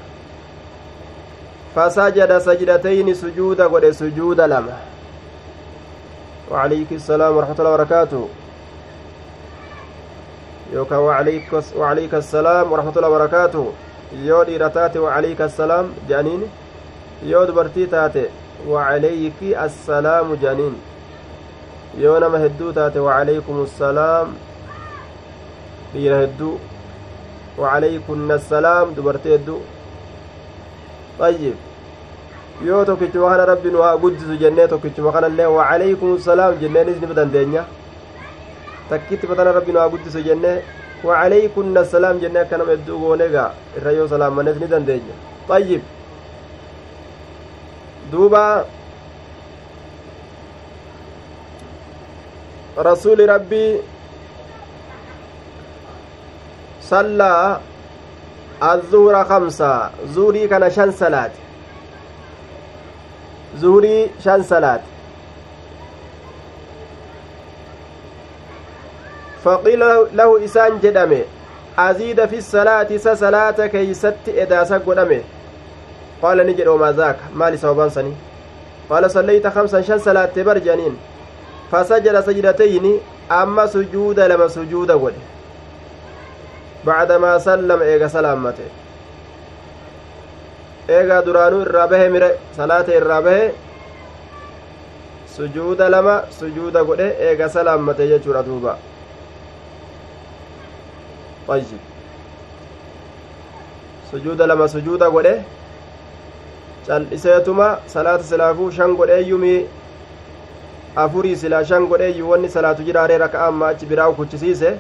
[1.76, 4.78] فسجد سجدتين سجود قد سجود لما
[6.52, 8.28] وعليك السلام ورحمة الله وبركاته
[10.74, 11.44] يوكا وعليك,
[11.78, 13.72] وعليك السلام ورحمة الله وبركاته
[14.14, 16.44] dhiira taate wacalayka assalaam jedhaniin
[17.32, 18.24] yoo dubartii taate
[18.68, 20.76] wacalayki assalaamu jedhaniin
[22.00, 24.36] yoo nama hedduu taate wacalaykum assalaam
[25.94, 26.60] dhiira hedduu
[27.58, 29.62] wacalaykunna assalaam dubartii hedduu
[31.30, 31.56] ayyib
[32.68, 37.66] yoo tokkichuma kana rabbi nu haa guddisu jennee tokkichuma kanallee wacalaykum assalaam jenneenis ni dandeenya
[38.90, 40.60] takkitti fatana rabbi nu haa guddisu jennee
[41.04, 43.46] وعليكن السلام جنة كان مدو غونيغا
[43.78, 44.86] الريو سلام منس ندن
[45.50, 45.82] طيب
[48.12, 48.66] دوبا
[52.78, 53.80] رسول ربي
[56.82, 57.60] صلى
[58.64, 59.90] الظهر خمسة.
[60.16, 61.32] زوري كان شن صلاة؟
[63.58, 64.80] زوري شن صلاة.
[69.44, 69.80] فقيل
[70.14, 71.22] له إسان جدمه
[71.80, 75.22] أزيد في الصلاة سصلاة كيست إداسا قدمه
[76.22, 78.14] قال نجد وما ذاك؟ مالي سوبان سني
[78.90, 80.98] قال صليت خمسا شن صلاة برجانين
[81.72, 83.00] فسجد سجدتين
[83.32, 85.14] أما سجود لما سجود قد
[86.86, 88.70] بعدما سلم إيغا سلامته
[90.92, 93.44] irraa bahe mire salaata irraa bahe
[95.36, 98.78] sujuuda lama sujuuda godhe eega salaammate jechuudha duuba
[101.48, 101.80] طيب
[104.12, 105.34] sujuuda lama sujuuda godhe
[106.88, 109.60] cal'iseetuma salaata silaafuu shan godheeyyumii
[110.96, 114.78] afurii silaa shan godheeyyu wanni salaatu jiraaree raka'aa amma achi biraa kuchisiise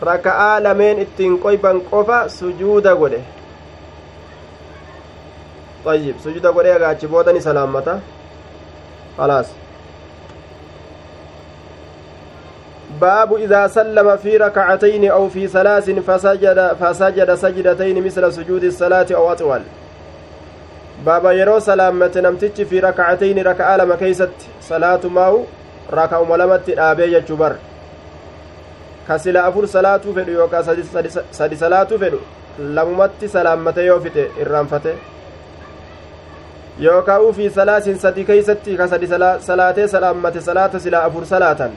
[0.00, 3.22] raka'aa lameen ittiin qoyban qofa sujuuda godhe
[5.84, 8.00] طيب sujuuda godhee agaachi boodani salaammata
[9.18, 9.46] خلاص
[13.00, 19.32] باب إذا سلم في ركعتين أو في ثلاث فسجد فسجد سجدتين مثل سجود الصلاة أو
[19.32, 19.60] أطول
[21.06, 24.36] باب يرو سلامة نمتج في ركعتين ركعة لما كيست
[24.70, 25.44] صلاة ماو
[25.92, 27.52] ركعة ملمت آبي يجبر
[29.08, 30.62] كسلا أفر صلاة فدو يوكا
[31.32, 32.18] سدي صلاة فدو
[32.58, 34.94] لممت سلامة يوفت إرانفته
[36.80, 39.06] yookaan fi salaasin sadi keeysatti ka sadi
[39.48, 41.72] salaatee salaammate salaata silaa afur salaatan.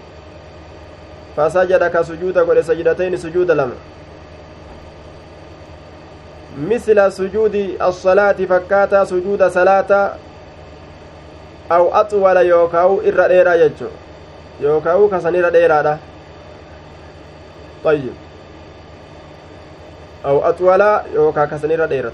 [1.37, 3.75] فسجد كسجود قل سجدتين سجود لما
[6.57, 10.13] مثل سجود الصلاة فكاتا سجود صلاة
[11.71, 13.87] أو أطول يوكاو إر ديرا يجو.
[14.61, 15.97] يوكاو كسنير ديرا
[17.83, 18.13] طيب.
[20.25, 20.81] أو أطول
[21.13, 22.11] يوكا كسنير ديرا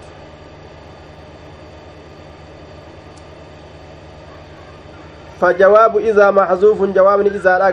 [5.41, 7.69] فجواب إذا محذوف جواب إذا لا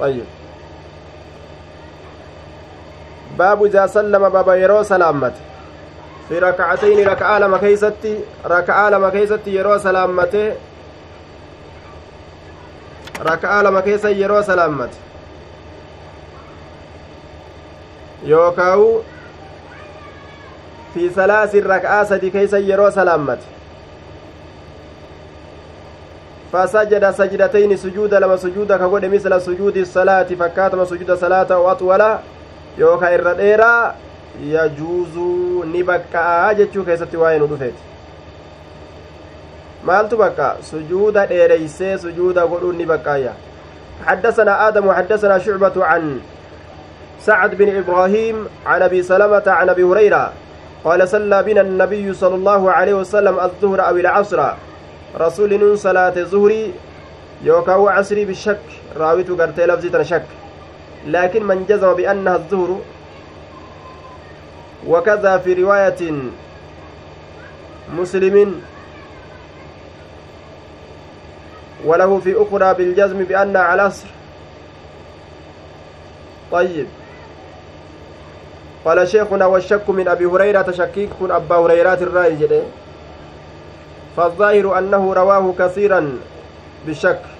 [0.00, 0.24] طيب.
[3.38, 5.32] باب إذا سلم baaba yeroo salaamate.
[6.28, 10.52] في ركعتين raka'aa lama keessatti raka'aa lama keessatti yeroo salaamate
[13.22, 14.90] raka'aa lama keessa yeroo salaamate.
[18.24, 19.00] yookaan
[20.94, 23.38] في ثلاث raka'aa sadii keessa yeroo salaamate.
[26.52, 32.18] فسجد سجدتين سجود لما سجود كقول مثل سجود الصلاة فكاتم سجود صلاة وأطول.
[32.78, 33.94] يوكا إرديرا
[34.42, 35.14] يجوز
[35.74, 37.74] نبكا جتشو كيستي واين ودفت
[39.84, 40.56] maaltu bakka?
[40.64, 43.32] Sujuuda dheereysee sujuuda godhuun ni bakkaayya.
[44.06, 46.20] حدثنا آدم وحدثنا شعبة عن
[47.20, 48.36] سعد بن إبراهيم
[48.66, 50.32] عن أبي سلمة عن أبي هريرة
[50.84, 54.40] قال صلى بنا النبي صلى الله عليه وسلم الظهر أو العصر.
[55.14, 56.74] rasuuliniin salaate zuhurii
[57.44, 58.58] yookaan waa casrii bishak
[58.98, 59.90] raawitu gartee lafzii
[61.06, 62.80] laakin man jazama biannaha الظهر
[64.88, 66.12] وكذا في رواية
[67.96, 68.60] مسلم
[71.84, 74.06] وله في أخرى بالجزم بأن على العصر.
[76.52, 76.86] طيب.
[78.84, 82.62] قال شيخنا والشك من أبي هريرة شكيك كن أبا هريرة الرأي جده
[84.16, 86.18] فالظاهر أنه رواه كثيرا
[86.86, 87.33] بالشك.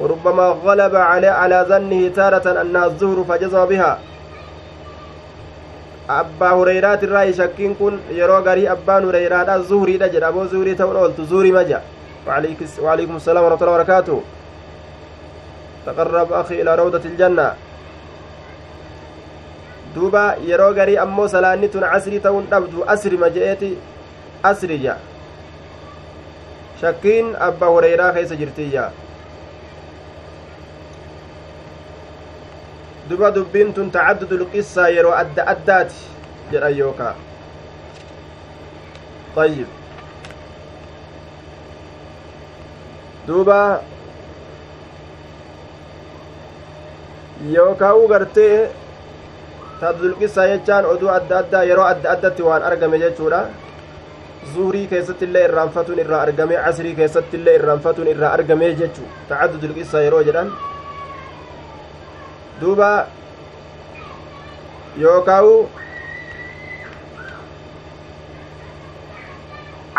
[0.00, 3.98] وربما غلب على على ظنه تارة أنها الظهر فجزم بها
[6.08, 11.26] abbaa hureyraat irraa shakkiin kun yeroo garii abbaan hureyraadha zuhriidha jedha aboo zuhrii ta'uun ooltu
[11.32, 11.80] zuhrii maja
[12.28, 14.16] وعليكم السلام ورحمة الله وبركاته
[15.86, 17.48] تقرب أخي إلى روضة الجنة
[19.94, 23.70] duuba yeroo garii ammoo salaanni tun asrii ta'uun dhabdu asrima je'eeti
[24.50, 24.96] asrija
[26.80, 28.84] shakkiin abba hureyraa keessa jirtiyya
[33.08, 35.98] duba dubbiin tun tacaddudul qissaa yeroo adda addaati
[36.52, 37.14] jedhan yookaa
[39.36, 39.66] طيب
[43.28, 43.60] duuba
[47.54, 48.70] yookaa'uu gartee
[49.80, 53.40] tabdulqisaa jechaan oduu adda addaa yeroo adda addatti waan argame jechuudha
[54.54, 60.22] zuurii keessatti illee irraanfatuun irraa argame casrii keessatti illee irraanfatuun irraa argame jechuu tacaddudulqisaa yeroo
[60.30, 60.48] jedhan
[62.60, 62.90] duuba
[65.02, 65.54] yookaa'u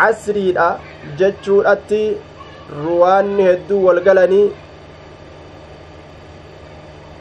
[0.00, 0.68] casriidha
[1.22, 2.02] jechuudhatti
[2.84, 4.46] ruwaanni hedduu walgalanii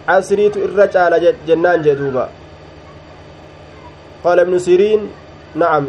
[0.07, 1.17] casriitu irra caala
[1.47, 2.23] jennaan jee duuba
[4.23, 5.01] qaala ibnu siriin
[5.63, 5.85] nacam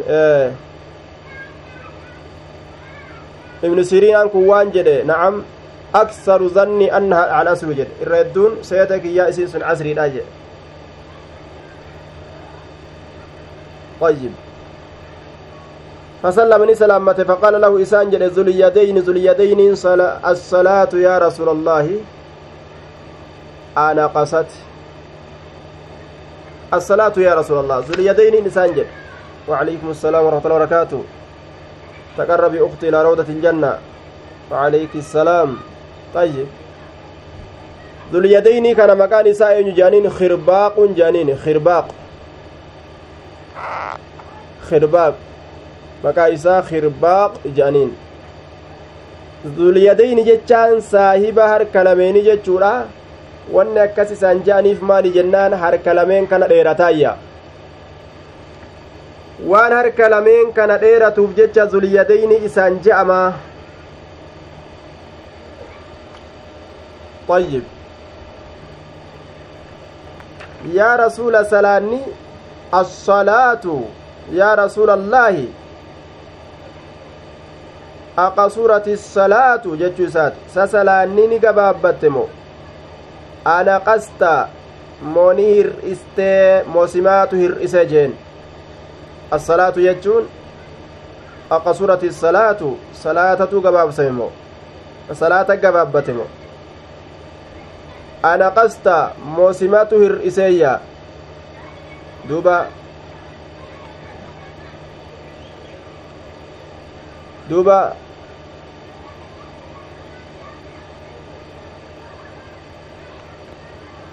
[3.69, 5.35] ibnu siriin kun waan jedhe nacam
[5.93, 10.29] aksaru zanni annaha alcasru jedhe irra hedduun seeta kiyyaa isiin sun casriidha jedhe
[14.01, 14.33] طيب.
[16.23, 19.59] فسلم سلامته فقال له إسان جل ذو اليدين ذو اليدين
[20.25, 21.87] الصلاة يا رسول الله.
[23.77, 24.49] أنا قصت.
[26.73, 27.77] الصلاة يا رسول الله.
[27.77, 28.89] ذو اليدين إسان جل.
[29.47, 31.01] وعليكم السلام ورحمة الله وبركاته.
[32.17, 33.73] تقربي أختي إلى روضة الجنة.
[34.51, 35.70] وعليك السلام.
[36.13, 36.47] طيب
[38.13, 41.87] ذو اليدين كان مكان إساء جانين خرباق جانين خرباق
[44.69, 45.15] خرباق
[46.03, 47.89] maqaa isaa khirbaaq jedhaniin
[49.57, 52.71] zulyadayni jechaan saahiba harka lameeni jechuudha
[53.57, 57.11] wanni akkas isaan je'aniif maali jennaan harka lameen kana dheerataayya
[59.51, 63.21] waan harka lameen kana dheeratuuf jecha zulyadayni isaan je'ama
[67.31, 67.63] طيب
[70.73, 72.01] يا رسول سلاني
[72.73, 73.65] الصلاة
[74.31, 75.35] يا رسول الله
[78.17, 82.27] aqasurati salaatu jechuu isaati sasalaanni ni gabaabbatte moo
[83.53, 84.31] anaqasta
[85.13, 88.11] moo ni hir'istee moosimaatu hir'ise jeen
[89.37, 90.27] assalaatu jechuun
[91.57, 94.31] aqasurati salaatu salaatatu gabaabsame moo
[95.23, 96.29] salaata gabaabbate moo
[98.23, 100.79] anaqasta moosimatu hir'iseeyya
[102.29, 102.67] duuba
[107.49, 107.95] duuba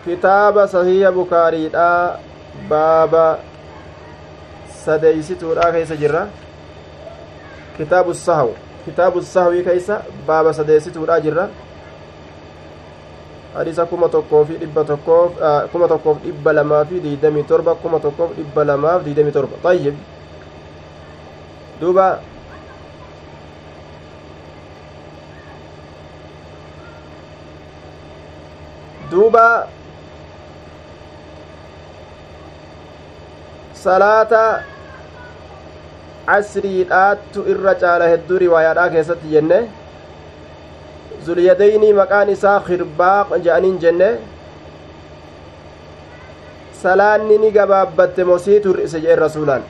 [0.05, 2.18] kitaaba sahiya bukaariidha
[2.68, 3.39] baaba
[4.85, 6.26] sadeeysituudha keessa jirra
[7.76, 8.51] kitaabu sahaw
[8.85, 11.48] kitaabu sahwii keessa baaba sadeessituudha jirra
[13.54, 15.32] hadiisa kuma tokkoo fi dhibba tokkoof
[15.72, 19.96] kuma tokkoof dhibba lamaa fi diidamii torba kuma tokkoof dhibba lamaaf diidamii torba tayyib
[21.80, 22.06] duuba
[29.10, 29.46] duuba
[33.82, 34.44] salaata
[36.28, 39.58] casriidhaattu irra caala hedduu riwaayaadhaa keessatti jenne
[41.28, 44.10] zulyadaynii maqaan isaa khirbaaq je'aniin jenne
[46.82, 49.62] salaanni ni gabaabbatte mosii tur'ise jeen rasuulaan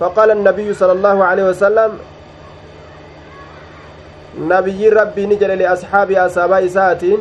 [0.00, 1.90] فقال النبي صلى الله عليه وسلم
[4.54, 7.18] نبي ربي نجل لأصحاب أصحاب إساتين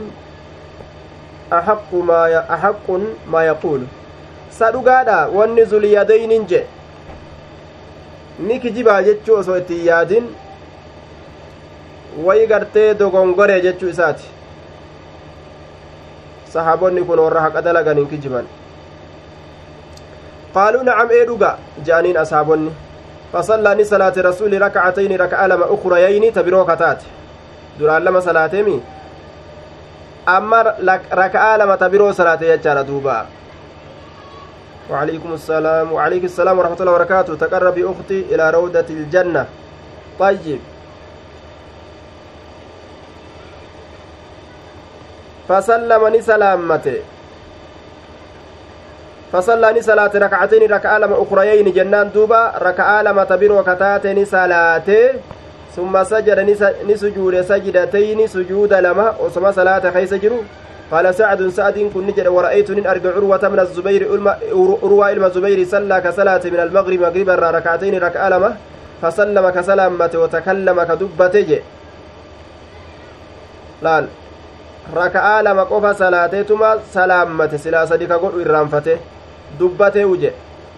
[1.54, 2.22] أحق ما
[2.56, 2.88] أحق
[3.34, 3.82] ما يقول
[4.60, 6.66] sadhugaadha wanni zuliyadaynin je
[8.40, 10.26] ni kijibaa jechuu osoo itti yaadin
[12.26, 14.26] wayi gartee dogongore jechuu isaati
[16.54, 18.46] sahaabonni kun warra haqa dalagan hin kijiban
[20.56, 21.52] qaaluu nacam ee dhuga
[21.86, 22.72] je'aniin asaabonni
[23.32, 27.06] fasallaa ni salaate rasuuli rakacatayni raka'a lama ukurayayni ta biroo kataate
[27.80, 28.78] duraan lama salaateemi
[30.36, 30.64] amma
[31.22, 33.18] raka'aa lama ta biroo salaate jechaadha duuba
[34.90, 39.46] وعليكم السلام وعليك السلام ورحمة الله وبركاته تقربي أختي إلى روضة الجنة
[40.20, 40.60] طيب
[45.50, 46.98] فسلم سلامته
[49.32, 54.90] فصلى صلاة ركعتين ركعة لما أخريين جنان دوبا ركعة لما تبين وكتاتين صلاة
[55.76, 56.40] ثم سجد
[56.90, 60.40] نسجود سجدتين سجود لما وسما صلاة خيس جرو.
[60.92, 64.02] قال سعد سعد كن نجد ورأيت إن أرجع عروة من الزبير
[64.84, 68.56] عروة إلما الزبير صلى كصلاة من المغرب مغربا ركعتين ركعة لما
[69.02, 71.60] فسلم كسلامة وتكلم كدبته
[73.82, 74.06] laal
[74.96, 79.00] raka'aa lama qofa salaateetuma salaammate silaa sadi ka godhu irraanfate
[79.60, 80.34] dubbatee uje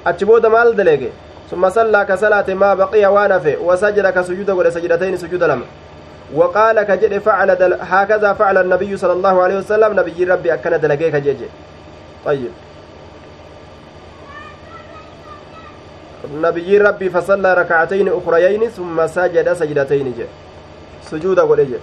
[0.05, 1.11] achi booda maal dalege
[1.49, 5.65] summa sallaa ka salaate maa baqiya waan hafe wasajada ka sujuda godhe sajdatayni sujuda lama
[6.33, 7.77] وقال كجد فعل دل...
[7.81, 11.45] هكذا فعل النبي صلى الله عليه وسلم نبي ربي أكن دلقيك جيجي
[12.25, 12.51] طيب
[16.33, 20.25] نبي ربي فصلى ركعتين أخريين ثم سجد سجدتين جي
[21.09, 21.75] سجود جي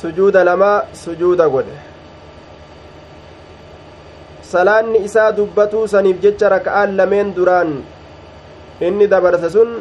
[0.00, 0.72] sujuuda lama
[1.04, 1.76] sujuuda godhe
[4.52, 7.72] salaanni isaa dubbatuu saniif jecha raka'aan lameen duraan
[8.80, 9.74] inni dabarse sun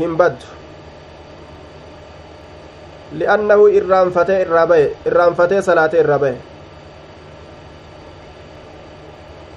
[0.00, 0.46] hin baddu
[3.20, 6.38] li'annahu irraanfatee irraa baye irraanfatee salaatee irraa baye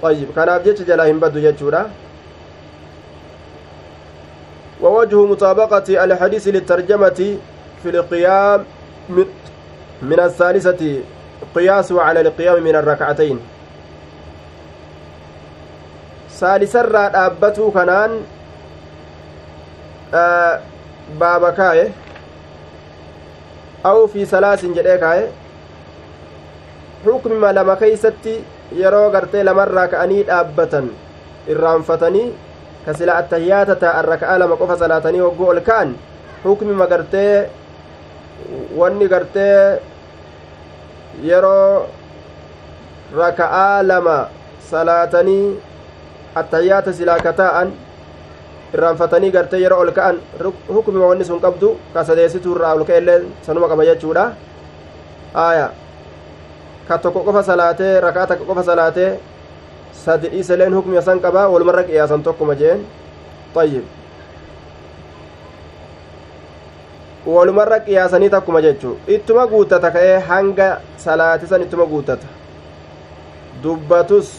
[0.02, 0.28] طيب
[0.64, 1.82] jecha jalaa hin baddu jechuudha
[4.80, 7.20] ووجه مطابقة الحديث للترجمة
[7.82, 8.64] في القيام
[10.02, 11.00] من الثالثة
[11.54, 13.38] قياس على القيام من الركعتين
[16.40, 18.12] saalisarraa dhaabbatuu kanaan
[21.20, 21.82] baaba kaaye
[23.90, 25.26] aw fi salaasin jedhee kaaye
[27.04, 28.34] xukmima lama keeysatti
[28.82, 30.88] yeroo gartee lamarraa ka'anii dhaabbatan
[31.54, 32.26] irraanfatanii
[32.86, 35.94] ka sila attahiyaata taa'an raka'a lama qofa salaatanii hogguu ol ka'an
[36.44, 37.34] xukmima gartee
[38.78, 39.80] wanni gartee
[41.22, 41.86] yeroo
[43.20, 44.18] raka'aa lama
[44.70, 45.58] salaatanii
[46.42, 47.72] attayyaata silaa ka taa'an
[48.74, 50.16] irraanfatanii gartee yeroo ol ka'an
[50.74, 54.24] hukmima wanni sun qabdu ka sadeessituu irraa ol ka'ellee sanuma qaba jechuudha
[55.46, 55.66] aya
[56.88, 59.10] ka tokko qofa salaatee rakaa takka qofa salaatee
[60.04, 62.86] sadi dhiiseleen hukmima san qaba walumarra qiyaasan tokkuma jeen
[63.62, 63.84] ayyib
[67.26, 68.96] walumarra qiyaasanii takkuma jechuu.
[69.08, 72.26] Ittuma guuttata ka'ee hanga salaatisan ittuma guuttata.
[73.62, 74.32] Dubbatus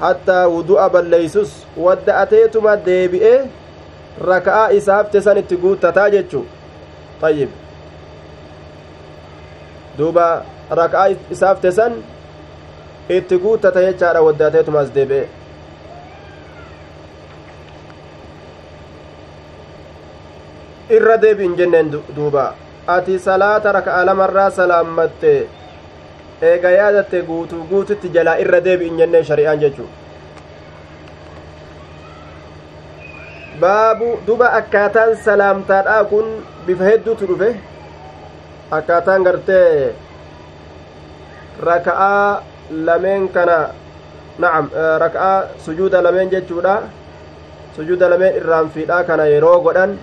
[0.00, 3.38] hattaa wudu'a balleeysus wadda'ateetuma deebi'ee
[4.30, 6.46] raka'aa isaafte san itti guuttataa jechuu.
[7.22, 7.50] Ayyib
[9.98, 10.26] duuba
[10.70, 11.92] raka'aa isaafte san
[13.08, 15.28] itti guuttata jechaadha wadda'ateetumaas deebi'ee
[20.90, 22.54] irra deebi'in jenneen duuba.
[22.86, 25.48] Ati salaata raka'a lamarraa salaammatte
[26.42, 29.88] eega yaadatte guutuu guututti jalaa irra deebi'in jenneen shari'aan jechuu
[33.60, 36.26] baabu duba akkaataan salaamtaadhaa kun
[36.66, 37.56] bifa hedduutu dhufe.
[38.70, 39.94] Akkaataan gartee
[41.62, 43.58] raka'aa lameen kana
[44.38, 46.82] na'am raka'aa sujuuda lameen jechuudha.
[47.76, 49.98] Sujuuda lameen irraanfiidhaa kana yeroo godhan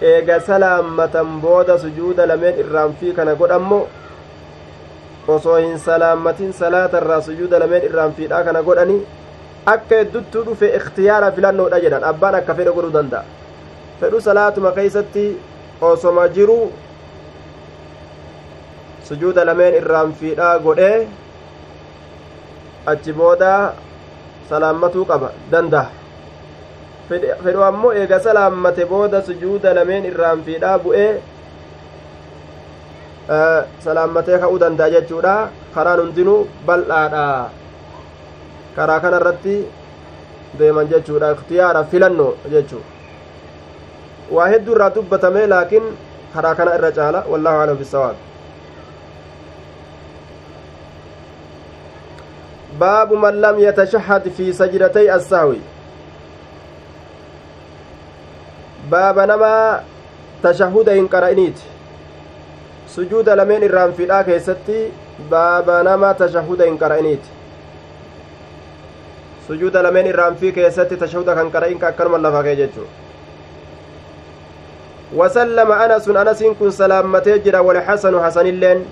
[0.00, 3.80] eega salaammatan booda sujuuda lameen irraanfii kana godhammo
[5.28, 8.98] osoo hin salaammatin salaata irraa sujuuda lameen irraanfiidhaa kana godhani
[9.72, 13.24] akka hedduttuu dhufe ikhtiyaara filannoodha jedhan abbaan akka fedhe godhuu danda'a
[14.00, 15.26] fedhu salaatuma keeysatti
[15.90, 16.58] osoma jiru
[19.10, 20.96] sujuuda lameen irraanfiidhaa godhee
[22.92, 23.52] achi booda
[24.50, 25.97] salaammatuu qaba danda'a
[27.08, 31.10] fedhu ammoo eega salaammate booda sujuuda lameen irraanfiidhaa bu'ee
[33.86, 35.34] salaammatee ka'uu danda'a jechuudha
[35.74, 37.24] karaan hundinuu bal'aadha
[38.76, 39.56] karaa kana irratti
[40.58, 42.82] deeman jechuudha ikhtiyaara filannoo jechuu
[44.38, 45.90] waa hedduu irraa dubbatame laakiin
[46.34, 48.16] karaa kana irra caala wallahu alam bisawaab
[52.84, 55.60] baabu man lam yatashahad fi sajdatay assahwi
[58.90, 59.50] baaba nama
[60.42, 61.62] tashahuda hin qara'iniiti
[62.94, 64.78] sujuuda lameen irraanfiidhaa keessatti
[65.34, 67.36] baaba nama tashahuda hin qara'iniiti
[69.48, 72.88] sujuuda lameen irraanfii keessatti tashahuda kan qara'in ka akkanuma lafa kee jechuu
[75.16, 78.84] وسلم أنس أنس كن سلامته جرا والحسن حسن اللين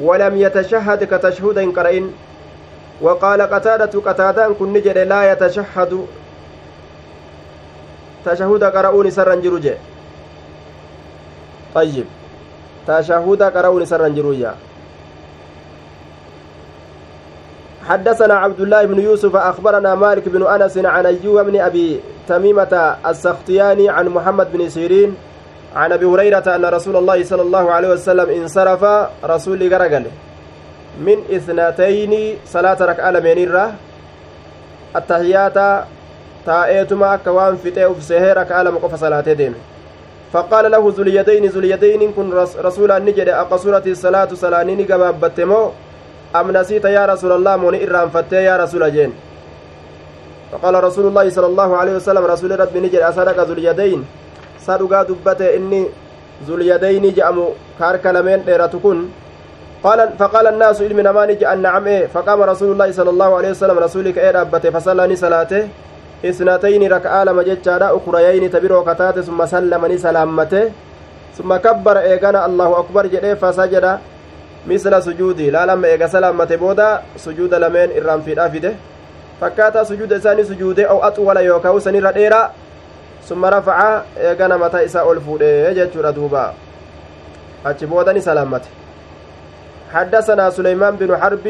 [0.00, 2.12] ولم يتشهد كتشهد قرئن
[3.00, 6.06] وقال قتادة قتادة كن نجر لا يتشهد
[8.26, 9.78] tashahuda qara'uun isarran jiru jee?
[11.74, 12.10] Ayyib
[12.86, 14.14] tashahuda qara'uun isarran
[17.86, 23.88] حدثنا عبد الله بن يوسف أخبرنا مالك بن أنس عن أيوب بن أبي تميمة السختياني
[23.88, 25.14] عن محمد بن سيرين
[25.76, 28.82] عن أبي هريرة أن رسول الله صلى الله عليه وسلم انصرف
[29.24, 30.04] رسول غرقل
[30.98, 33.38] من إثنتين صلاة ركعة لمن
[34.96, 35.86] التحيات
[36.46, 39.56] تاءيتما akka waan fixee ufsehee rakaa lama qofa salaatee deeme.
[40.34, 42.32] اليدين ذو اليدين كن
[42.68, 45.70] رسول النجد أقصرت الصلاة سلانين قبابت مو
[46.36, 49.12] أم نسيت يا رسول الله موني إرام فتي يا رسول جين
[50.52, 54.00] فقال رسول الله صلى الله عليه وسلم رسول ربي نجد أصدق ذو اليدين
[54.66, 55.82] صدقا دبته إني
[56.46, 57.46] ذو اليدين جأمو
[57.78, 58.98] كارك لمن ديرتكن
[59.84, 63.78] قال فقال الناس علم نمان جاء نعم إيه فقام رسول الله صلى الله عليه وسلم
[63.78, 65.62] رسولك إيه ربته فصلاني صلاته
[66.88, 70.72] raka'aa lama jechaadha ukurayayni tabiroo kataate summa sallamani salaammate
[71.36, 74.00] summa kabbara eegana allahu akbar jedhee fasajada
[74.66, 78.70] misla sujuudi laalamma eega salaammate booda sujuuda lameen irraan fiidhaa fide
[79.40, 82.50] fakkaataa sujuuda isaanii sujuude aw axwala yookaa sanirra dheeraa
[83.28, 86.52] summa rafaca eegana mataa isaa ol fuudhe jechuudha duuba
[87.64, 88.68] achi boodani salaammate
[89.94, 91.46] حدثنا سليمان بن حرب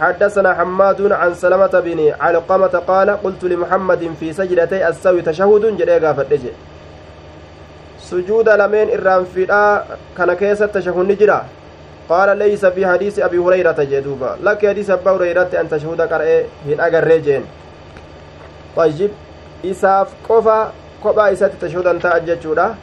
[0.00, 6.40] حدثنا حماد عن سلمة بن علقمة قال قلت لمحمد في سجدتي السوي تشهد جري غافت
[8.00, 9.84] سجود لمن إرام فدا
[10.16, 11.44] كان كيس التشهد نجرا.
[12.08, 16.80] قال ليس في حديث أبي هريرة جدوبا لك حديث أبي هريرة أن تشهد قرأ هن
[16.80, 17.42] أجر
[18.76, 19.10] طيب
[19.64, 20.72] إساف قفا
[21.04, 22.74] قبا إسات تشهد أنت أججودا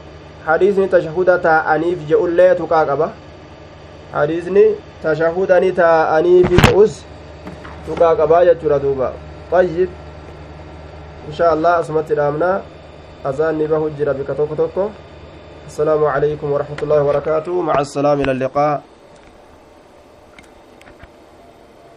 [0.48, 3.10] حديثني تشهد تا أنيف جئولي تقاقبا
[4.14, 4.66] حديثني
[5.04, 7.02] tashahudani taa'aniifi ta'us
[7.86, 9.08] tuqaa qabaa jechuudha duuba
[9.60, 9.90] ayyib
[11.30, 12.50] insha allah asumatti dhaamna
[13.26, 14.92] azaanni bahu jira bika tokko tokko
[15.72, 18.82] السلام عليكم ورحمة الله وبركاته مع السلام إلى اللقاء